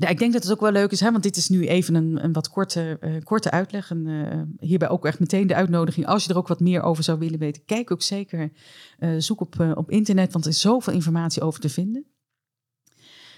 [0.07, 2.23] Ik denk dat het ook wel leuk is, hè, want dit is nu even een,
[2.23, 3.89] een wat korte, uh, korte uitleg.
[3.89, 6.07] En uh, hierbij ook echt meteen de uitnodiging.
[6.07, 8.51] Als je er ook wat meer over zou willen weten, kijk ook zeker.
[8.99, 12.05] Uh, zoek op, op internet, want er is zoveel informatie over te vinden.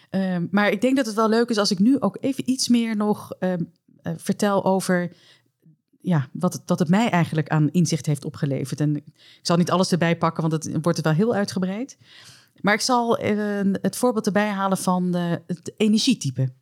[0.10, 2.67] Ehm, maar ik denk dat het wel leuk is als ik nu ook even iets
[2.67, 3.63] meer nog ehm,
[4.04, 5.12] vertel over
[6.02, 8.80] ja, wat het, dat het mij eigenlijk aan inzicht heeft opgeleverd.
[8.80, 9.04] En ik
[9.41, 11.97] zal niet alles erbij pakken, want het wordt het wel heel uitgebreid.
[12.61, 16.53] Maar ik zal uh, het voorbeeld erbij halen van uh, het energietype.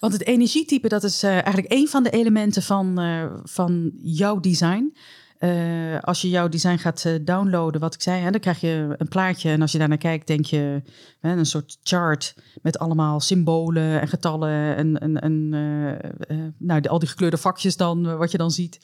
[0.00, 2.98] Want het energietype, dat is uh, eigenlijk een van de elementen van,
[3.44, 4.96] van jouw design.
[6.00, 9.50] als je jouw design gaat downloaden, wat ik zei, hè, dan krijg je een plaatje.
[9.50, 10.82] En als je daarnaar kijkt, denk je
[11.20, 14.76] een soort chart met allemaal symbolen en getallen.
[14.76, 15.48] En, en, en
[16.58, 18.78] nou, al die gekleurde vakjes dan, wat je dan ziet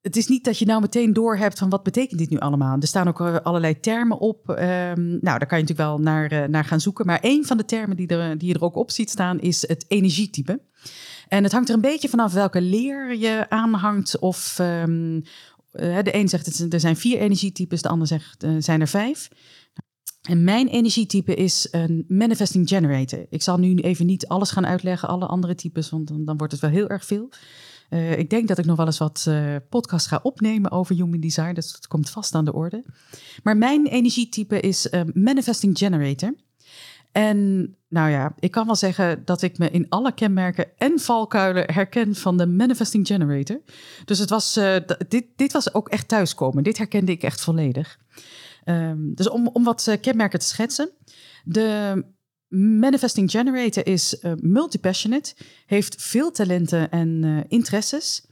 [0.00, 2.76] het is niet dat je nou meteen door hebt van wat betekent dit nu allemaal.
[2.80, 4.48] Er staan ook eh, allerlei termen op.
[4.48, 7.06] Um, nou, daar kan je natuurlijk wel naar, uh, naar gaan zoeken.
[7.06, 9.68] Maar een van de termen die, er, die je er ook op ziet staan is
[9.68, 10.60] het energietype.
[11.28, 14.18] En het hangt er een beetje vanaf welke leer je aanhangt.
[14.18, 15.16] Of um,
[15.72, 19.28] uh, de een zegt er zijn vier energietypes, de ander zegt er zijn er vijf.
[20.20, 23.26] En mijn energietype is een manifesting generator.
[23.28, 26.60] Ik zal nu even niet alles gaan uitleggen, alle andere types, want dan wordt het
[26.60, 27.28] wel heel erg veel.
[27.90, 31.20] Uh, ik denk dat ik nog wel eens wat uh, podcasts ga opnemen over human
[31.20, 31.54] design.
[31.54, 32.84] Dus dat komt vast aan de orde.
[33.42, 36.34] Maar mijn energietype is uh, manifesting generator.
[37.12, 41.72] En nou ja, ik kan wel zeggen dat ik me in alle kenmerken en valkuilen
[41.72, 43.60] herken van de manifesting generator.
[44.04, 44.60] Dus het was,
[45.08, 46.62] dit, dit was ook echt thuiskomen.
[46.62, 47.98] Dit herkende ik echt volledig.
[48.64, 50.90] Um, dus om, om wat kenmerken te schetsen.
[51.44, 52.04] De
[52.58, 55.34] Manifesting Generator is uh, multipassionate,
[55.66, 58.24] heeft veel talenten en uh, interesses.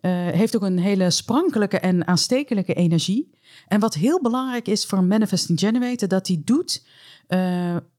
[0.00, 3.30] Uh, heeft ook een hele sprankelijke en aanstekelijke energie.
[3.66, 6.86] En wat heel belangrijk is voor een Manifesting Generator, dat hij doet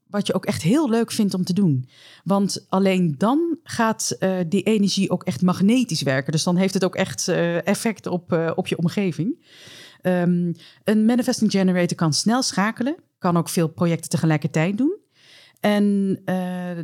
[0.06, 1.88] wat je ook echt heel leuk vindt om te doen.
[2.24, 4.16] Want alleen dan gaat
[4.48, 6.32] die energie ook echt magnetisch werken.
[6.32, 7.28] Dus dan heeft het ook echt
[7.64, 9.46] effect op, op je omgeving.
[10.02, 10.54] Um,
[10.84, 14.99] een Manifesting Generator kan snel schakelen, kan ook veel projecten tegelijkertijd doen.
[15.60, 16.78] En uh,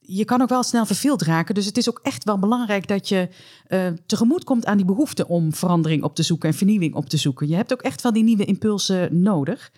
[0.00, 1.54] je kan ook wel snel verveeld raken.
[1.54, 3.28] Dus het is ook echt wel belangrijk dat je
[3.68, 7.16] uh, tegemoet komt aan die behoefte om verandering op te zoeken en vernieuwing op te
[7.16, 7.48] zoeken.
[7.48, 9.72] Je hebt ook echt wel die nieuwe impulsen nodig.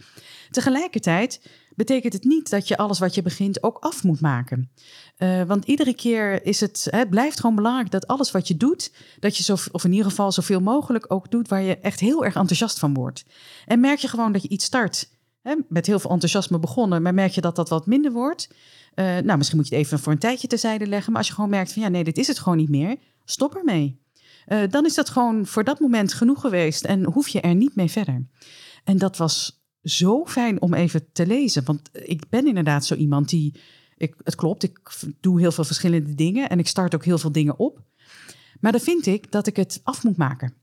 [0.50, 1.40] Tegelijkertijd
[1.74, 4.70] betekent het niet dat je alles wat je begint ook af moet maken.
[5.18, 8.92] Uh, want iedere keer is het, het blijft gewoon belangrijk dat alles wat je doet,
[9.18, 12.24] dat je zo, of in ieder geval zoveel mogelijk ook doet waar je echt heel
[12.24, 13.24] erg enthousiast van wordt.
[13.66, 15.08] En merk je gewoon dat je iets start,
[15.42, 18.48] hè, met heel veel enthousiasme begonnen, maar merk je dat dat wat minder wordt.
[18.94, 21.34] Uh, nou, misschien moet je het even voor een tijdje terzijde leggen, maar als je
[21.34, 24.00] gewoon merkt van ja, nee, dit is het gewoon niet meer, stop ermee.
[24.48, 27.74] Uh, dan is dat gewoon voor dat moment genoeg geweest en hoef je er niet
[27.74, 28.26] mee verder.
[28.84, 31.64] En dat was zo fijn om even te lezen.
[31.64, 33.60] Want ik ben inderdaad zo iemand die.
[33.96, 34.80] Ik, het klopt, ik
[35.20, 37.82] doe heel veel verschillende dingen en ik start ook heel veel dingen op.
[38.60, 40.54] Maar dan vind ik dat ik het af moet maken.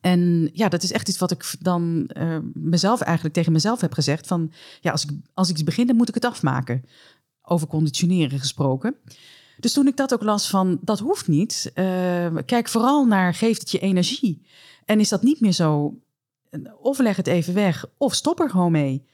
[0.00, 3.92] En ja, dat is echt iets wat ik dan uh, mezelf eigenlijk tegen mezelf heb
[3.92, 4.26] gezegd.
[4.26, 6.84] Van ja, als ik, als ik iets begin, dan moet ik het afmaken.
[7.42, 8.94] Over conditioneren gesproken.
[9.58, 11.72] Dus toen ik dat ook las van, dat hoeft niet.
[11.74, 14.46] Uh, kijk vooral naar, geeft het je energie?
[14.84, 16.00] En is dat niet meer zo,
[16.80, 19.04] of leg het even weg, of stop er gewoon mee.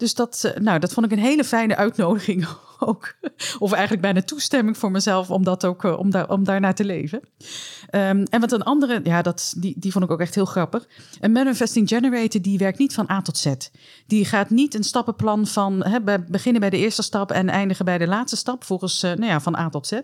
[0.00, 2.46] Dus dat, eh, nou, dat vond ik een hele fijne uitnodiging
[2.78, 3.14] ook.
[3.58, 6.84] Of eigenlijk bijna toestemming voor mezelf om, dat ook, eh, om, daar, om daarnaar te
[6.84, 7.20] leven.
[7.90, 10.88] Um, en wat een andere, ja, dat, die, die vond ik ook echt heel grappig.
[11.20, 13.54] Een manifesting generator die werkt niet van A tot Z.
[14.06, 17.98] Die gaat niet een stappenplan van hè, beginnen bij de eerste stap en eindigen bij
[17.98, 20.00] de laatste stap, volgens uh, nou ja, van A tot Z.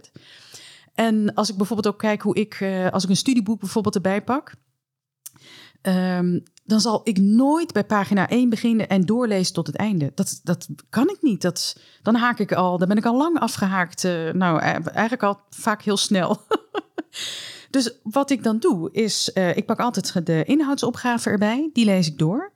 [0.95, 4.53] En als ik bijvoorbeeld ook kijk hoe ik, als ik een studieboek bijvoorbeeld erbij pak.
[5.83, 10.12] Um, dan zal ik nooit bij pagina 1 beginnen en doorlezen tot het einde.
[10.14, 11.42] Dat, dat kan ik niet.
[11.42, 14.05] Dat, dan haak ik al, dan ben ik al lang afgehaakt.
[14.05, 16.42] Uh, nou, e-, eigenlijk al vaak heel snel.
[17.70, 21.70] dus wat ik dan doe, is uh, ik pak altijd de inhoudsopgave erbij.
[21.72, 22.52] Die lees ik door.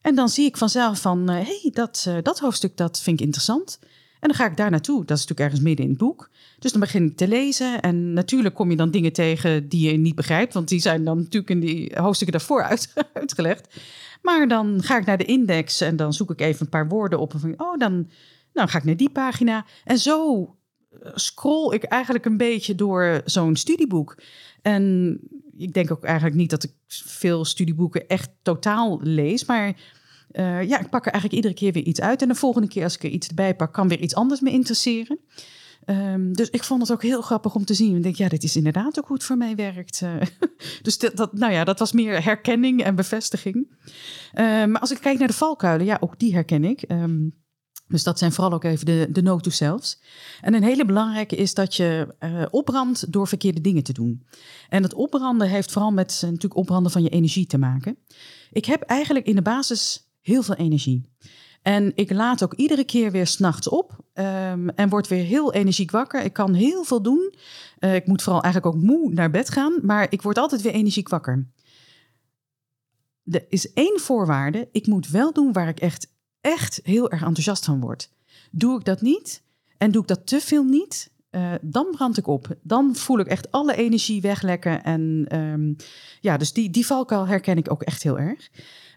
[0.00, 3.78] En dan zie ik vanzelf van, hé, hey, dat, dat hoofdstuk, dat vind ik interessant.
[4.22, 5.04] En dan ga ik daar naartoe.
[5.04, 6.30] Dat is natuurlijk ergens midden in het boek.
[6.58, 7.80] Dus dan begin ik te lezen.
[7.80, 10.54] En natuurlijk kom je dan dingen tegen die je niet begrijpt.
[10.54, 13.80] Want die zijn dan natuurlijk in die hoofdstukken daarvoor uit, uitgelegd.
[14.22, 17.18] Maar dan ga ik naar de index en dan zoek ik even een paar woorden
[17.18, 17.32] op.
[17.32, 18.10] En van, oh, dan
[18.52, 19.66] nou, ga ik naar die pagina.
[19.84, 20.42] En zo
[20.90, 24.18] eh, scroll ik eigenlijk een beetje door zo'n studieboek.
[24.62, 25.18] En
[25.56, 29.44] ik denk ook eigenlijk niet dat ik veel studieboeken echt totaal lees.
[29.44, 29.76] Maar
[30.32, 32.22] uh, ja, ik pak er eigenlijk iedere keer weer iets uit.
[32.22, 34.50] En de volgende keer als ik er iets erbij pak, kan weer iets anders me
[34.50, 35.18] interesseren.
[35.86, 37.96] Um, dus ik vond het ook heel grappig om te zien.
[37.96, 40.00] Ik denk, ja, dit is inderdaad ook hoe het voor mij werkt.
[40.00, 40.10] Uh,
[40.82, 43.56] dus dat, dat, nou ja, dat was meer herkenning en bevestiging.
[43.56, 46.84] Uh, maar als ik kijk naar de valkuilen, ja, ook die herken ik.
[46.88, 47.40] Um,
[47.92, 50.02] dus dat zijn vooral ook even de, de no to selves.
[50.40, 54.26] En een hele belangrijke is dat je uh, opbrandt door verkeerde dingen te doen.
[54.68, 57.98] En het opbranden heeft vooral met natuurlijk opbranden van je energie te maken.
[58.50, 61.02] Ik heb eigenlijk in de basis heel veel energie.
[61.62, 65.90] En ik laat ook iedere keer weer s'nachts op um, en word weer heel energiek
[65.90, 66.24] wakker.
[66.24, 67.34] Ik kan heel veel doen.
[67.80, 70.72] Uh, ik moet vooral eigenlijk ook moe naar bed gaan, maar ik word altijd weer
[70.72, 71.46] energiek wakker.
[73.24, 74.68] Er is één voorwaarde.
[74.72, 78.10] Ik moet wel doen waar ik echt, echt heel erg enthousiast van word.
[78.50, 79.42] Doe ik dat niet
[79.78, 82.56] en doe ik dat te veel niet, uh, dan brand ik op.
[82.62, 84.84] Dan voel ik echt alle energie weglekken.
[84.84, 85.76] En um,
[86.20, 88.50] ja, dus die, die valkuil herken ik ook echt heel erg.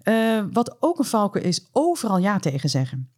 [0.06, 3.10] Uh, wat ook een valkuil is, overal ja tegen zeggen.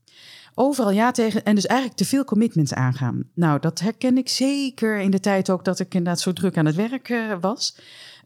[0.56, 3.24] Overal ja tegen en dus eigenlijk te veel commitments aangaan.
[3.34, 6.66] Nou, dat herken ik zeker in de tijd ook dat ik inderdaad zo druk aan
[6.66, 7.78] het werk uh, was.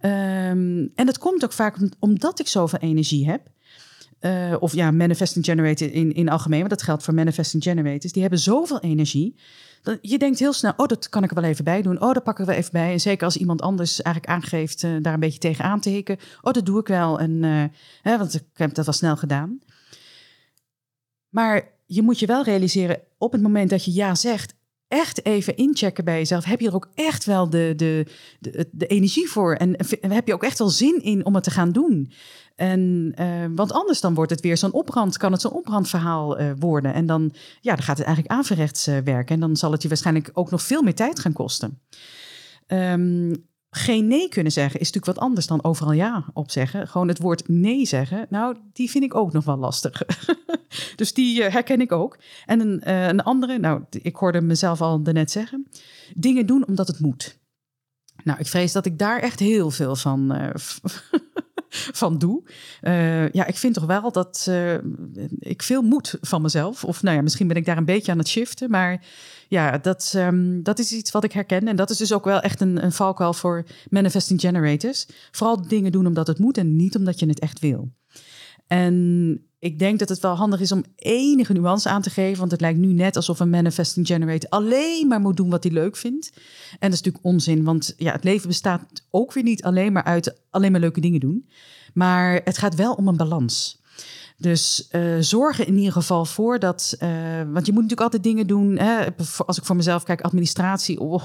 [0.01, 3.41] Um, en dat komt ook vaak omdat ik zoveel energie heb.
[4.21, 8.11] Uh, of ja, manifesting generator in, in algemeen, maar dat geldt voor manifesting generators.
[8.11, 9.35] Die hebben zoveel energie
[9.81, 12.01] dan, je denkt heel snel, oh, dat kan ik wel even bij doen.
[12.01, 12.91] Oh, dat pakken we even bij.
[12.91, 16.17] En zeker als iemand anders eigenlijk aangeeft uh, daar een beetje tegen aan te hikken.
[16.41, 17.19] Oh, dat doe ik wel.
[17.19, 17.63] En, uh,
[18.01, 19.59] hè, want ik heb dat wel snel gedaan.
[21.29, 24.53] Maar je moet je wel realiseren, op het moment dat je ja zegt,
[24.91, 26.43] echt even inchecken bij jezelf.
[26.43, 28.05] Heb je er ook echt wel de, de,
[28.71, 29.55] de, energie voor?
[29.55, 32.11] En heb je ook echt wel zin in om het te gaan doen?
[32.55, 36.51] En, uh, want anders dan wordt het weer zo'n opbrand, kan het zo'n opbrandverhaal uh,
[36.59, 36.93] worden.
[36.93, 39.35] En dan, ja, dan gaat het eigenlijk averechts uh, werken.
[39.35, 41.79] En dan zal het je waarschijnlijk ook nog veel meer tijd gaan kosten.
[42.67, 46.87] Um, geen nee kunnen zeggen is natuurlijk wat anders dan overal ja op zeggen.
[46.87, 50.01] Gewoon het woord nee zeggen, nou, die vind ik ook nog wel lastig.
[50.95, 52.17] dus die herken ik ook.
[52.45, 55.67] En een, een andere, nou, ik hoorde mezelf al net zeggen,
[56.15, 57.39] dingen doen omdat het moet.
[58.23, 60.31] Nou, ik vrees dat ik daar echt heel veel van,
[62.01, 62.43] van doe.
[62.81, 64.73] Uh, ja, ik vind toch wel dat uh,
[65.39, 66.83] ik veel moet van mezelf.
[66.83, 68.69] Of nou ja, misschien ben ik daar een beetje aan het shiften.
[68.69, 69.05] Maar
[69.47, 71.67] ja, dat, um, dat is iets wat ik herken.
[71.67, 75.05] En dat is dus ook wel echt een, een valkuil voor manifesting generators.
[75.31, 77.91] Vooral dingen doen omdat het moet en niet omdat je het echt wil.
[78.71, 82.39] En ik denk dat het wel handig is om enige nuance aan te geven.
[82.39, 85.73] Want het lijkt nu net alsof een manifesting generator alleen maar moet doen wat hij
[85.73, 86.31] leuk vindt.
[86.69, 90.03] En dat is natuurlijk onzin, want ja, het leven bestaat ook weer niet alleen maar
[90.03, 91.49] uit alleen maar leuke dingen doen.
[91.93, 93.81] Maar het gaat wel om een balans.
[94.37, 94.89] Dus
[95.19, 96.95] zorg er in ieder geval voor dat.
[96.99, 98.77] Uh, want je moet natuurlijk altijd dingen doen.
[98.77, 99.05] Hè?
[99.45, 100.99] Als ik voor mezelf kijk, administratie.
[100.99, 101.23] Oh,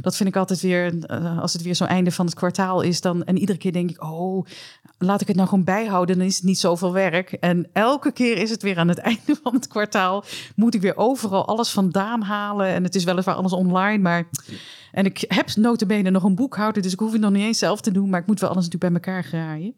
[0.00, 0.94] dat vind ik altijd weer.
[1.10, 3.00] Uh, als het weer zo'n einde van het kwartaal is.
[3.00, 4.46] Dan, en iedere keer denk ik: oh,
[4.98, 6.18] laat ik het nou gewoon bijhouden.
[6.18, 7.32] Dan is het niet zoveel werk.
[7.32, 10.24] En elke keer is het weer aan het einde van het kwartaal.
[10.54, 12.66] Moet ik weer overal alles vandaan halen.
[12.66, 14.02] En het is weliswaar alles online.
[14.02, 14.28] Maar.
[14.92, 16.82] En ik heb notabene nog een boekhouder.
[16.82, 18.10] Dus ik hoef het nog niet eens zelf te doen.
[18.10, 19.74] Maar ik moet wel alles natuurlijk bij elkaar graaien.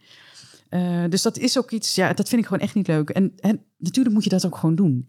[0.71, 3.11] Uh, dus dat is ook iets, ja, dat vind ik gewoon echt niet leuk.
[3.11, 5.09] En, en, natuurlijk moet je dat ook gewoon doen.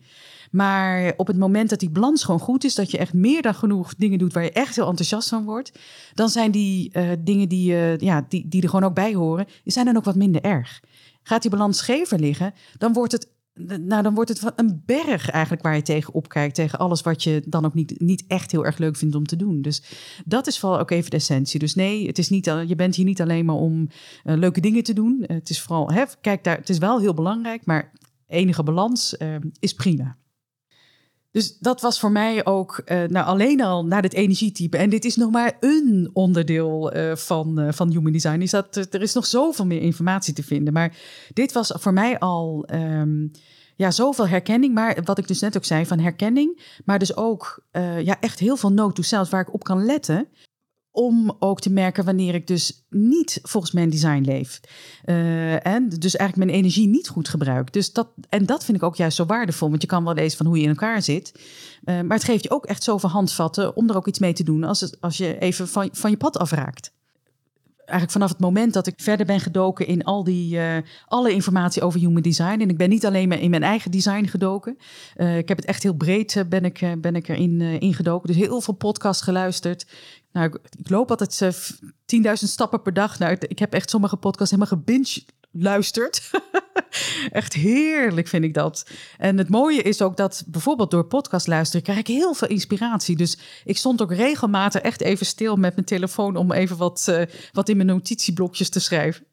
[0.51, 3.55] Maar op het moment dat die balans gewoon goed is, dat je echt meer dan
[3.55, 5.79] genoeg dingen doet waar je echt heel enthousiast van wordt,
[6.13, 9.45] dan zijn die uh, dingen die, uh, ja, die, die er gewoon ook bij horen,
[9.63, 10.79] die zijn dan ook wat minder erg.
[11.23, 13.27] Gaat die balans schever liggen, dan wordt het
[13.65, 16.55] nou, dan wordt het een berg eigenlijk waar je tegen opkijkt.
[16.55, 19.35] Tegen alles wat je dan ook niet, niet echt heel erg leuk vindt om te
[19.35, 19.61] doen.
[19.61, 19.83] Dus
[20.25, 21.59] dat is vooral ook even de essentie.
[21.59, 23.89] Dus nee, het is niet, je bent hier niet alleen maar om
[24.25, 25.23] uh, leuke dingen te doen.
[25.27, 27.91] het is vooral, hè, kijk daar, het is wel heel belangrijk, maar
[28.27, 30.17] enige balans uh, is prima.
[31.31, 34.77] Dus dat was voor mij ook, uh, nou alleen al naar het energietype.
[34.77, 38.41] En dit is nog maar een onderdeel uh, van, uh, van Human Design.
[38.41, 40.73] Is dat, er is nog zoveel meer informatie te vinden.
[40.73, 40.97] Maar
[41.33, 43.31] dit was voor mij al um,
[43.75, 44.73] ja, zoveel herkenning.
[44.73, 46.79] Maar wat ik dus net ook zei, van herkenning.
[46.85, 47.63] Maar dus ook
[48.03, 50.27] ja, echt heel veel note to self waar ik op kan letten
[50.99, 54.59] om ook te merken wanneer ik dus niet volgens mijn design leef.
[55.05, 57.73] Uh, en dus eigenlijk mijn energie niet goed gebruik.
[57.73, 59.69] Dus dat, en dat vind ik ook juist zo waardevol.
[59.69, 61.31] Want je kan wel lezen van hoe je in elkaar zit.
[61.83, 64.43] Uh, maar het geeft je ook echt zoveel handvatten om er ook iets mee te
[64.43, 66.91] doen als, het, als je even van, van je pad afraakt
[67.89, 70.77] eigenlijk vanaf het moment dat ik verder ben gedoken in al die, uh,
[71.07, 72.61] alle informatie over human design.
[72.61, 74.77] En ik ben niet alleen maar in mijn eigen design gedoken.
[75.15, 78.27] Ik heb het echt heel breed ben ik, ben ik erin ingedoken.
[78.27, 79.85] Dus heel veel podcasts geluisterd.
[80.31, 81.41] Nou, ik, loop altijd
[82.15, 83.19] 10.000 stappen per dag.
[83.19, 86.29] Nou, ik heb echt sommige podcasts helemaal gebinge luistert.
[87.31, 88.89] Echt heerlijk vind ik dat.
[89.17, 93.15] En het mooie is ook dat bijvoorbeeld door podcast luisteren krijg ik heel veel inspiratie.
[93.15, 97.21] Dus ik stond ook regelmatig echt even stil met mijn telefoon om even wat, uh,
[97.51, 99.25] wat in mijn notitieblokjes te schrijven.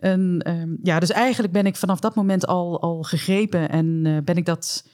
[0.00, 4.18] En um, ja, dus eigenlijk ben ik vanaf dat moment al, al gegrepen en uh,
[4.24, 4.84] ben ik dat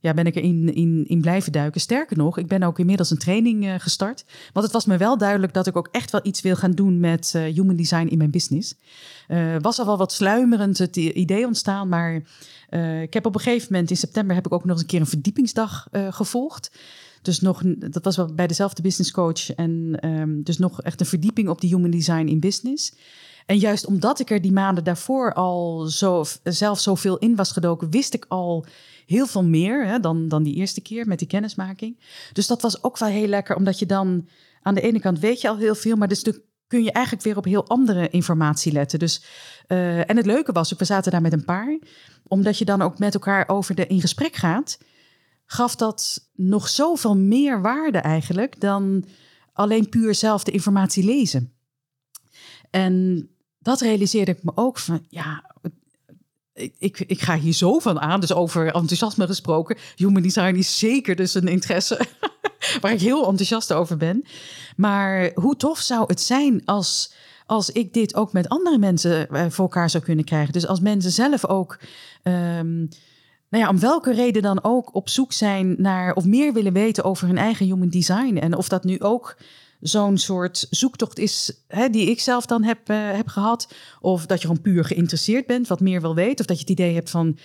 [0.00, 1.80] ja, ben ik erin in, in blijven duiken.
[1.80, 4.24] Sterker nog, ik ben ook inmiddels een training uh, gestart.
[4.52, 7.00] Want het was me wel duidelijk dat ik ook echt wel iets wil gaan doen
[7.00, 8.74] met uh, human design in mijn business.
[9.28, 12.22] Uh, was al wel wat sluimerend het idee ontstaan, maar
[13.02, 15.00] ik heb op een gegeven moment in september heb ik ook nog eens een keer
[15.00, 16.70] een verdiepingsdag gevolgd.
[17.22, 19.54] Dus nog, dat was wel bij dezelfde business coach.
[19.54, 22.92] En um, dus nog echt een verdieping op die human design in business.
[23.46, 27.90] En juist omdat ik er die maanden daarvoor al zo, zelf zoveel in was gedoken,
[27.90, 28.66] wist ik al
[29.08, 32.00] heel veel meer hè, dan, dan die eerste keer met die kennismaking.
[32.32, 34.28] Dus dat was ook wel heel lekker, omdat je dan
[34.62, 37.24] aan de ene kant weet je al heel veel, maar dus de, kun je eigenlijk
[37.24, 38.98] weer op heel andere informatie letten.
[38.98, 39.24] Dus,
[39.68, 41.78] uh, en het leuke was we zaten daar met een paar,
[42.26, 44.78] omdat je dan ook met elkaar over de in gesprek gaat,
[45.46, 49.04] gaf dat nog zoveel meer waarde eigenlijk dan
[49.52, 51.52] alleen puur zelf de informatie lezen.
[52.70, 53.28] En
[53.58, 55.54] dat realiseerde ik me ook van, ja,
[56.78, 59.76] ik, ik ga hier zo van aan, dus over enthousiasme gesproken.
[59.96, 62.00] Human design is zeker dus een interesse
[62.80, 64.24] waar ik heel enthousiast over ben.
[64.76, 67.12] Maar hoe tof zou het zijn als,
[67.46, 70.52] als ik dit ook met andere mensen eh, voor elkaar zou kunnen krijgen?
[70.52, 71.78] Dus als mensen zelf ook.
[72.22, 72.88] Um,
[73.50, 77.04] nou ja, om welke reden dan ook op zoek zijn naar of meer willen weten
[77.04, 78.36] over hun eigen human design.
[78.36, 79.36] En of dat nu ook
[79.80, 83.74] zo'n soort zoektocht is hè, die ik zelf dan heb, uh, heb gehad.
[84.00, 86.40] Of dat je gewoon puur geïnteresseerd bent, wat meer wil weten.
[86.40, 87.38] Of dat je het idee hebt van,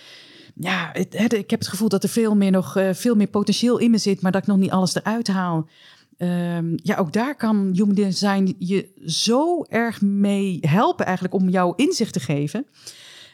[0.56, 3.92] ja, ik heb het gevoel dat er veel meer nog uh, veel meer potentieel in
[3.92, 5.68] me zit, maar dat ik nog niet alles eruit haal.
[6.18, 11.74] Um, ja, ook daar kan Human Design je zo erg mee helpen eigenlijk om jouw
[11.76, 12.66] inzicht te geven.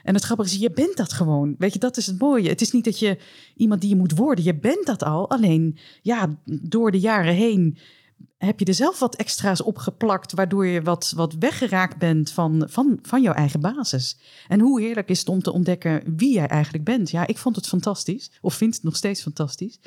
[0.04, 1.56] En het grappige is, je bent dat gewoon.
[1.58, 2.50] Weet je, dat is het mooie.
[2.50, 3.18] Het is niet dat je
[3.56, 4.44] iemand die je moet worden.
[4.44, 5.30] Je bent dat al.
[5.30, 7.78] Alleen, ja, door de jaren heen
[8.40, 13.00] heb je er zelf wat extra's opgeplakt, waardoor je wat, wat weggeraakt bent van, van,
[13.02, 14.18] van jouw eigen basis.
[14.48, 17.10] En hoe heerlijk is het om te ontdekken wie jij eigenlijk bent.
[17.10, 19.80] Ja, ik vond het fantastisch, of vind het nog steeds fantastisch.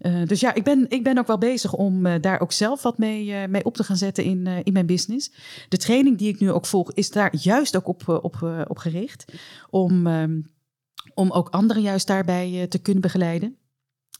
[0.00, 2.82] Uh, dus ja, ik ben, ik ben ook wel bezig om uh, daar ook zelf
[2.82, 5.32] wat mee, uh, mee op te gaan zetten in, in mijn business.
[5.68, 9.24] De training die ik nu ook volg, is daar juist ook op, op, op gericht.
[9.70, 10.50] Om, um,
[11.14, 13.57] om ook anderen juist daarbij te kunnen begeleiden.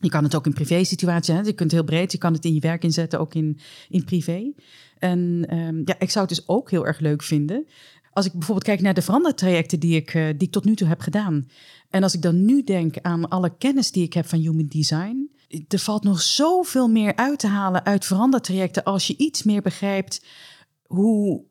[0.00, 1.40] Je kan het ook in privé situaties, hè?
[1.40, 4.52] je kunt heel breed, je kan het in je werk inzetten, ook in, in privé.
[4.98, 7.66] En um, ja, ik zou het dus ook heel erg leuk vinden.
[8.12, 10.88] Als ik bijvoorbeeld kijk naar de verandertrajecten die ik, uh, die ik tot nu toe
[10.88, 11.48] heb gedaan.
[11.90, 15.30] En als ik dan nu denk aan alle kennis die ik heb van human design.
[15.68, 20.24] Er valt nog zoveel meer uit te halen uit verandertrajecten als je iets meer begrijpt
[20.86, 21.44] hoe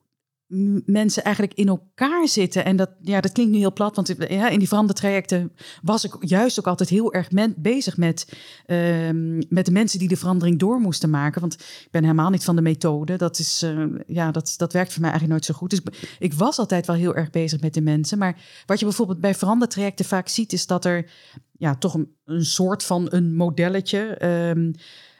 [0.86, 2.66] mensen eigenlijk in elkaar zitten.
[2.66, 6.16] En dat, ja, dat klinkt nu heel plat, want ja, in die verandertrajecten was ik
[6.20, 8.34] juist ook altijd heel erg bezig met,
[8.66, 11.41] ehm, met de mensen die de verandering door moesten maken.
[11.41, 13.16] Want ik ben helemaal niet van de methode.
[13.16, 15.70] Dat, is, uh, ja, dat, dat werkt voor mij eigenlijk nooit zo goed.
[15.70, 18.18] Dus ik, ik, was altijd wel heel erg bezig met de mensen.
[18.18, 21.12] Maar wat je bijvoorbeeld bij verandertrajecten vaak ziet, is dat er
[21.58, 24.26] ja, toch een, een soort van een modelletje.
[24.26, 24.74] Um,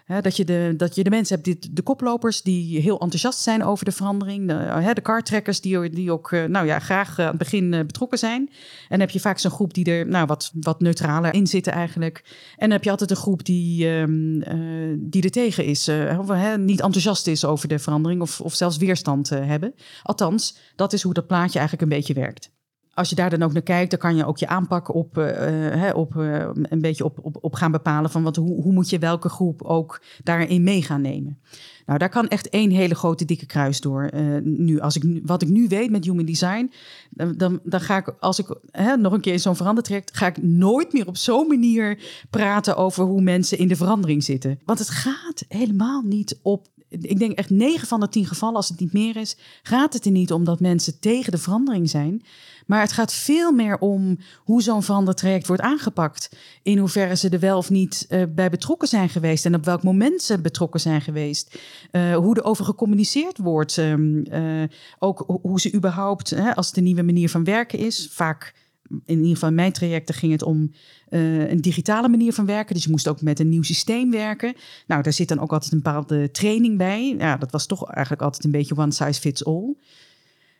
[0.08, 3.64] dat, je de, dat je de mensen hebt, die, de koplopers die heel enthousiast zijn
[3.64, 4.48] over de verandering.
[4.48, 8.18] De, de kartrekkers die, die ook eh, nou ja, graag aan het begin eh, betrokken
[8.18, 8.50] zijn.
[8.50, 11.74] En dan heb je vaak zo'n groep die er nou, wat, wat neutraler in zitten
[11.74, 12.24] eigenlijk.
[12.52, 15.88] En dan heb je altijd een groep die, uh, die er tegen is.
[15.88, 19.74] Uh, niet enthousiast is over de verandering of, of zelfs weerstand hebben.
[20.04, 22.56] Althans, dat is hoe dat plaatje eigenlijk een beetje werkt
[22.98, 25.90] als je daar dan ook naar kijkt, dan kan je ook je aanpak op, uh,
[25.94, 29.30] op uh, een beetje op, op, gaan bepalen van wat, hoe, hoe moet je welke
[29.30, 31.40] groep ook daarin mee gaan nemen.
[31.86, 34.10] Nou, daar kan echt één hele grote dikke kruis door.
[34.44, 36.72] Nu, als ik, wat ik nu weet met human design,
[37.10, 40.44] dan, dan ga ik, als ik hè, nog een keer in zo'n verandertraject, ga ik
[40.44, 44.60] nooit meer op zo'n manier praten over hoe mensen in de verandering zitten.
[44.66, 48.70] Want het gaat helemaal niet op ik denk echt 9 van de 10 gevallen, als
[48.70, 52.22] het niet meer is, gaat het er niet om dat mensen tegen de verandering zijn.
[52.68, 56.30] Maar het gaat veel meer om hoe zo'n verandertraject wordt aangepakt.
[56.64, 59.84] In hoeverre ze er wel of niet uh, bij betrokken zijn geweest en op welk
[59.84, 61.60] moment ze betrokken zijn geweest.
[61.92, 63.78] Uh, hoe er over gecommuniceerd wordt.
[63.78, 64.64] Um, uh,
[65.00, 68.66] ook hoe ze überhaupt, als het een nieuwe manier van werken is, vaak
[69.06, 70.72] in ieder geval mijn trajecten ging het om
[71.10, 72.76] een digitale manier van werken.
[72.76, 74.54] Dus je moest ook met een nieuw systeem werken.
[74.88, 77.16] Nou, daar zit dan ook altijd een bepaalde training bij.
[77.18, 79.76] Ja, dat was toch eigenlijk altijd een beetje one size fits all.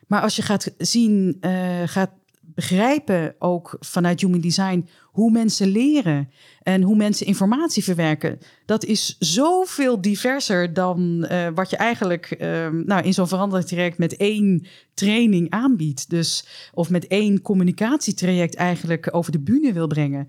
[0.08, 2.10] Maar als je gaat zien, uh, gaat
[2.58, 6.30] begrijpen ook vanuit Human Design hoe mensen leren
[6.62, 8.38] en hoe mensen informatie verwerken.
[8.66, 14.16] Dat is zoveel diverser dan uh, wat je eigenlijk uh, nou, in zo'n veranderingstraject met
[14.16, 16.10] één training aanbiedt.
[16.10, 20.28] Dus, of met één communicatietraject eigenlijk over de bühne wil brengen.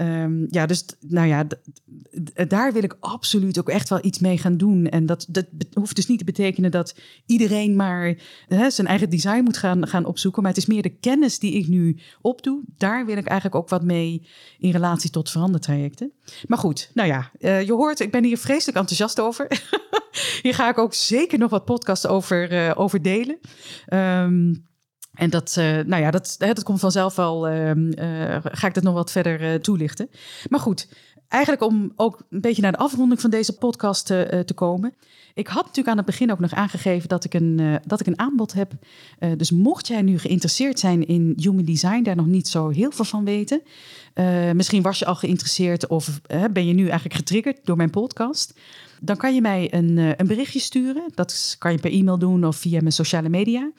[0.00, 1.46] Um, ja, dus nou ja,
[2.48, 4.86] daar wil ik absoluut ook echt wel iets mee gaan doen.
[4.86, 6.94] En dat, dat hoeft dus niet te betekenen dat
[7.26, 8.14] iedereen maar
[8.48, 10.42] hè, zijn eigen design moet gaan, gaan opzoeken.
[10.42, 12.62] Maar het is meer de kennis die ik nu opdoe.
[12.76, 14.26] Daar wil ik eigenlijk ook wat mee
[14.58, 16.12] in relatie tot verandertrajecten.
[16.46, 19.46] Maar goed, nou ja, uh, je hoort, ik ben hier vreselijk enthousiast over.
[20.42, 23.38] hier ga ik ook zeker nog wat podcasts over, uh, over delen.
[23.92, 24.68] Um,
[25.20, 27.50] en dat, uh, nou ja, dat, dat komt vanzelf wel.
[27.50, 30.10] Uh, uh, ga ik dat nog wat verder toelichten.
[30.48, 30.88] Maar goed,
[31.28, 34.94] eigenlijk om ook een beetje naar de afronding van deze podcast te komen.
[35.34, 38.18] Ik had natuurlijk aan het begin ook nog aangegeven dat ik een, dat ik een
[38.18, 38.72] aanbod heb.
[39.36, 43.04] dus mocht jij nu geïnteresseerd zijn in human design, daar nog niet zo heel veel
[43.04, 43.62] van weten.
[44.54, 46.20] misschien was je al geïnteresseerd of
[46.52, 48.54] ben je nu eigenlijk getriggerd door mijn podcast.
[49.00, 51.02] Dan kan je mij een, een berichtje sturen.
[51.14, 53.70] Dat kan je per e-mail doen of via mijn sociale media.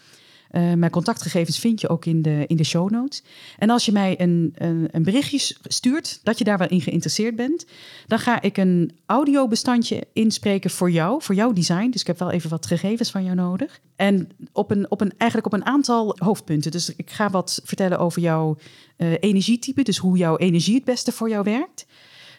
[0.51, 3.23] Uh, mijn contactgegevens vind je ook in de, in de show notes.
[3.57, 7.35] En als je mij een, een, een, berichtje stuurt dat je daar wel in geïnteresseerd
[7.35, 7.65] bent,
[8.07, 11.89] dan ga ik een audiobestandje inspreken voor jou, voor jouw design.
[11.89, 13.79] Dus ik heb wel even wat gegevens van jou nodig.
[13.95, 16.71] En op een, op een, eigenlijk op een aantal hoofdpunten.
[16.71, 18.57] Dus ik ga wat vertellen over jouw
[18.97, 21.85] uh, energietype, dus hoe jouw energie het beste voor jou werkt.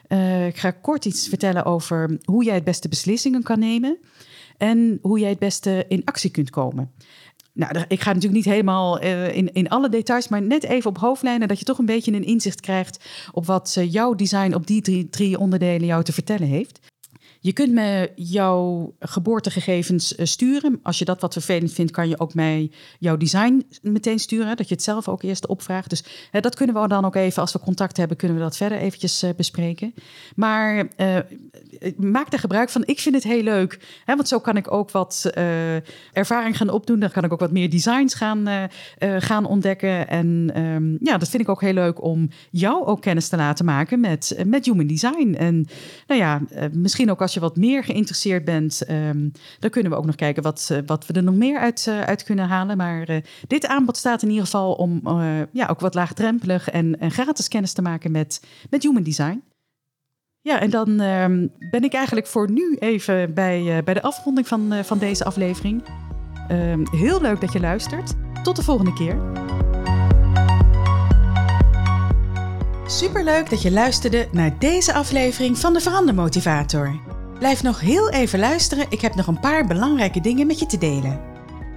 [0.09, 3.99] Uh, ik ga kort iets vertellen over hoe jij het beste beslissingen kan nemen
[4.59, 6.93] en hoe jij het beste in actie kunt komen.
[7.55, 10.99] Nou, ik ga natuurlijk niet helemaal uh, in, in alle details, maar net even op
[10.99, 14.67] hoofdlijnen, dat je toch een beetje een inzicht krijgt op wat uh, jouw design op
[14.67, 16.92] die drie, drie onderdelen jou te vertellen heeft.
[17.43, 20.81] Je kunt me jouw geboortegegevens eh, sturen.
[20.83, 24.57] Als je dat wat vervelend vindt, kan je ook mij jouw design meteen sturen.
[24.57, 25.91] Dat je het zelf ook eerst opvraagt.
[25.91, 28.79] Dus dat kunnen we dan ook even, als we contact hebben, kunnen we dat verder
[28.79, 29.95] eventjes uh, bespreken.
[30.37, 31.17] Maar uh,
[31.97, 32.83] maak er gebruik van.
[32.87, 33.79] Ik vind het heel leuk.
[34.05, 35.31] Hè, want zo kan ik ook wat
[36.13, 37.01] ervaring gaan opdoen.
[37.01, 38.69] Dan kan ik ook wat meer designs gaan,
[39.19, 40.09] gaan ontdekken.
[40.09, 43.65] En um, ja, dat vind ik ook heel leuk om jou ook kennis te laten
[43.65, 45.35] maken met, met human design.
[45.39, 45.67] En
[46.07, 46.41] nou ja,
[46.73, 50.15] misschien ook als als je wat meer geïnteresseerd bent, um, dan kunnen we ook nog
[50.15, 52.77] kijken wat, uh, wat we er nog meer uit, uh, uit kunnen halen.
[52.77, 53.17] Maar uh,
[53.47, 55.01] dit aanbod staat in ieder geval om
[55.53, 59.43] ja, ook wat laagdrempelig en, en gratis kennis te maken met, met human design.
[60.41, 64.73] Ja, en dan um, ben ik eigenlijk voor nu even bij, bij de afronding van,
[64.85, 65.83] van deze aflevering.
[66.51, 68.15] Um, heel leuk dat je luistert.
[68.43, 69.21] Tot de volgende keer.
[72.87, 77.12] Superleuk dat je luisterde naar deze aflevering van de Verandermotivator.
[77.43, 80.79] Blijf nog heel even luisteren, ik heb nog een paar belangrijke dingen met je te
[80.79, 81.21] delen.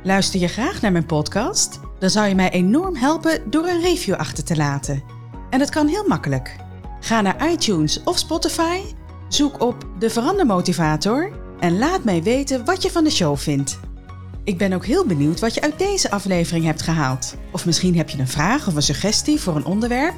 [0.03, 1.79] Luister je graag naar mijn podcast?
[1.99, 5.03] Dan zou je mij enorm helpen door een review achter te laten.
[5.49, 6.55] En dat kan heel makkelijk.
[6.99, 8.79] Ga naar iTunes of Spotify,
[9.27, 13.79] zoek op de Verandermotivator en laat mij weten wat je van de show vindt.
[14.43, 17.35] Ik ben ook heel benieuwd wat je uit deze aflevering hebt gehaald.
[17.51, 20.15] Of misschien heb je een vraag of een suggestie voor een onderwerp.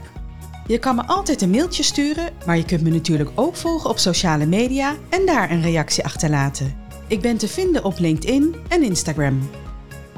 [0.68, 3.98] Je kan me altijd een mailtje sturen, maar je kunt me natuurlijk ook volgen op
[3.98, 6.76] sociale media en daar een reactie achterlaten.
[7.08, 9.50] Ik ben te vinden op LinkedIn en Instagram.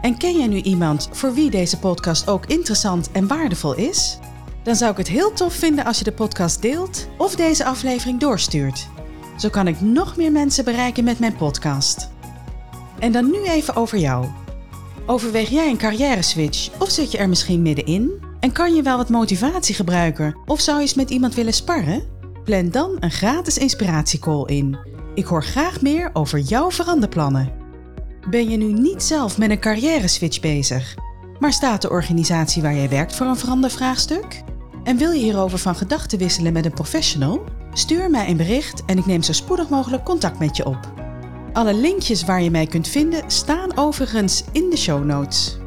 [0.01, 4.19] En ken jij nu iemand voor wie deze podcast ook interessant en waardevol is?
[4.63, 8.19] Dan zou ik het heel tof vinden als je de podcast deelt of deze aflevering
[8.19, 8.87] doorstuurt.
[9.37, 12.09] Zo kan ik nog meer mensen bereiken met mijn podcast.
[12.99, 14.25] En dan nu even over jou.
[15.05, 18.28] Overweeg jij een carrière switch of zit je er misschien middenin?
[18.39, 22.03] En kan je wel wat motivatie gebruiken of zou je eens met iemand willen sparren?
[22.43, 24.77] Plan dan een gratis inspiratiecall in.
[25.13, 27.51] Ik hoor graag meer over jouw veranderplannen.
[28.29, 30.95] Ben je nu niet zelf met een carrière switch bezig,
[31.39, 34.43] maar staat de organisatie waar jij werkt voor een verandervraagstuk?
[34.83, 37.43] En wil je hierover van gedachten wisselen met een professional?
[37.73, 40.93] Stuur mij een bericht en ik neem zo spoedig mogelijk contact met je op.
[41.53, 45.57] Alle linkjes waar je mij kunt vinden staan overigens in de show notes.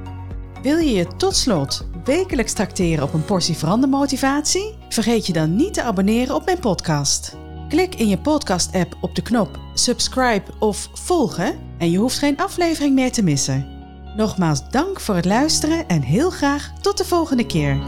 [0.62, 4.74] Wil je je tot slot wekelijks tracteren op een portie verandermotivatie?
[4.88, 7.36] Vergeet je dan niet te abonneren op mijn podcast.
[7.68, 12.94] Klik in je podcast-app op de knop subscribe of volgen en je hoeft geen aflevering
[12.94, 13.66] meer te missen.
[14.16, 17.80] Nogmaals dank voor het luisteren en heel graag tot de volgende keer.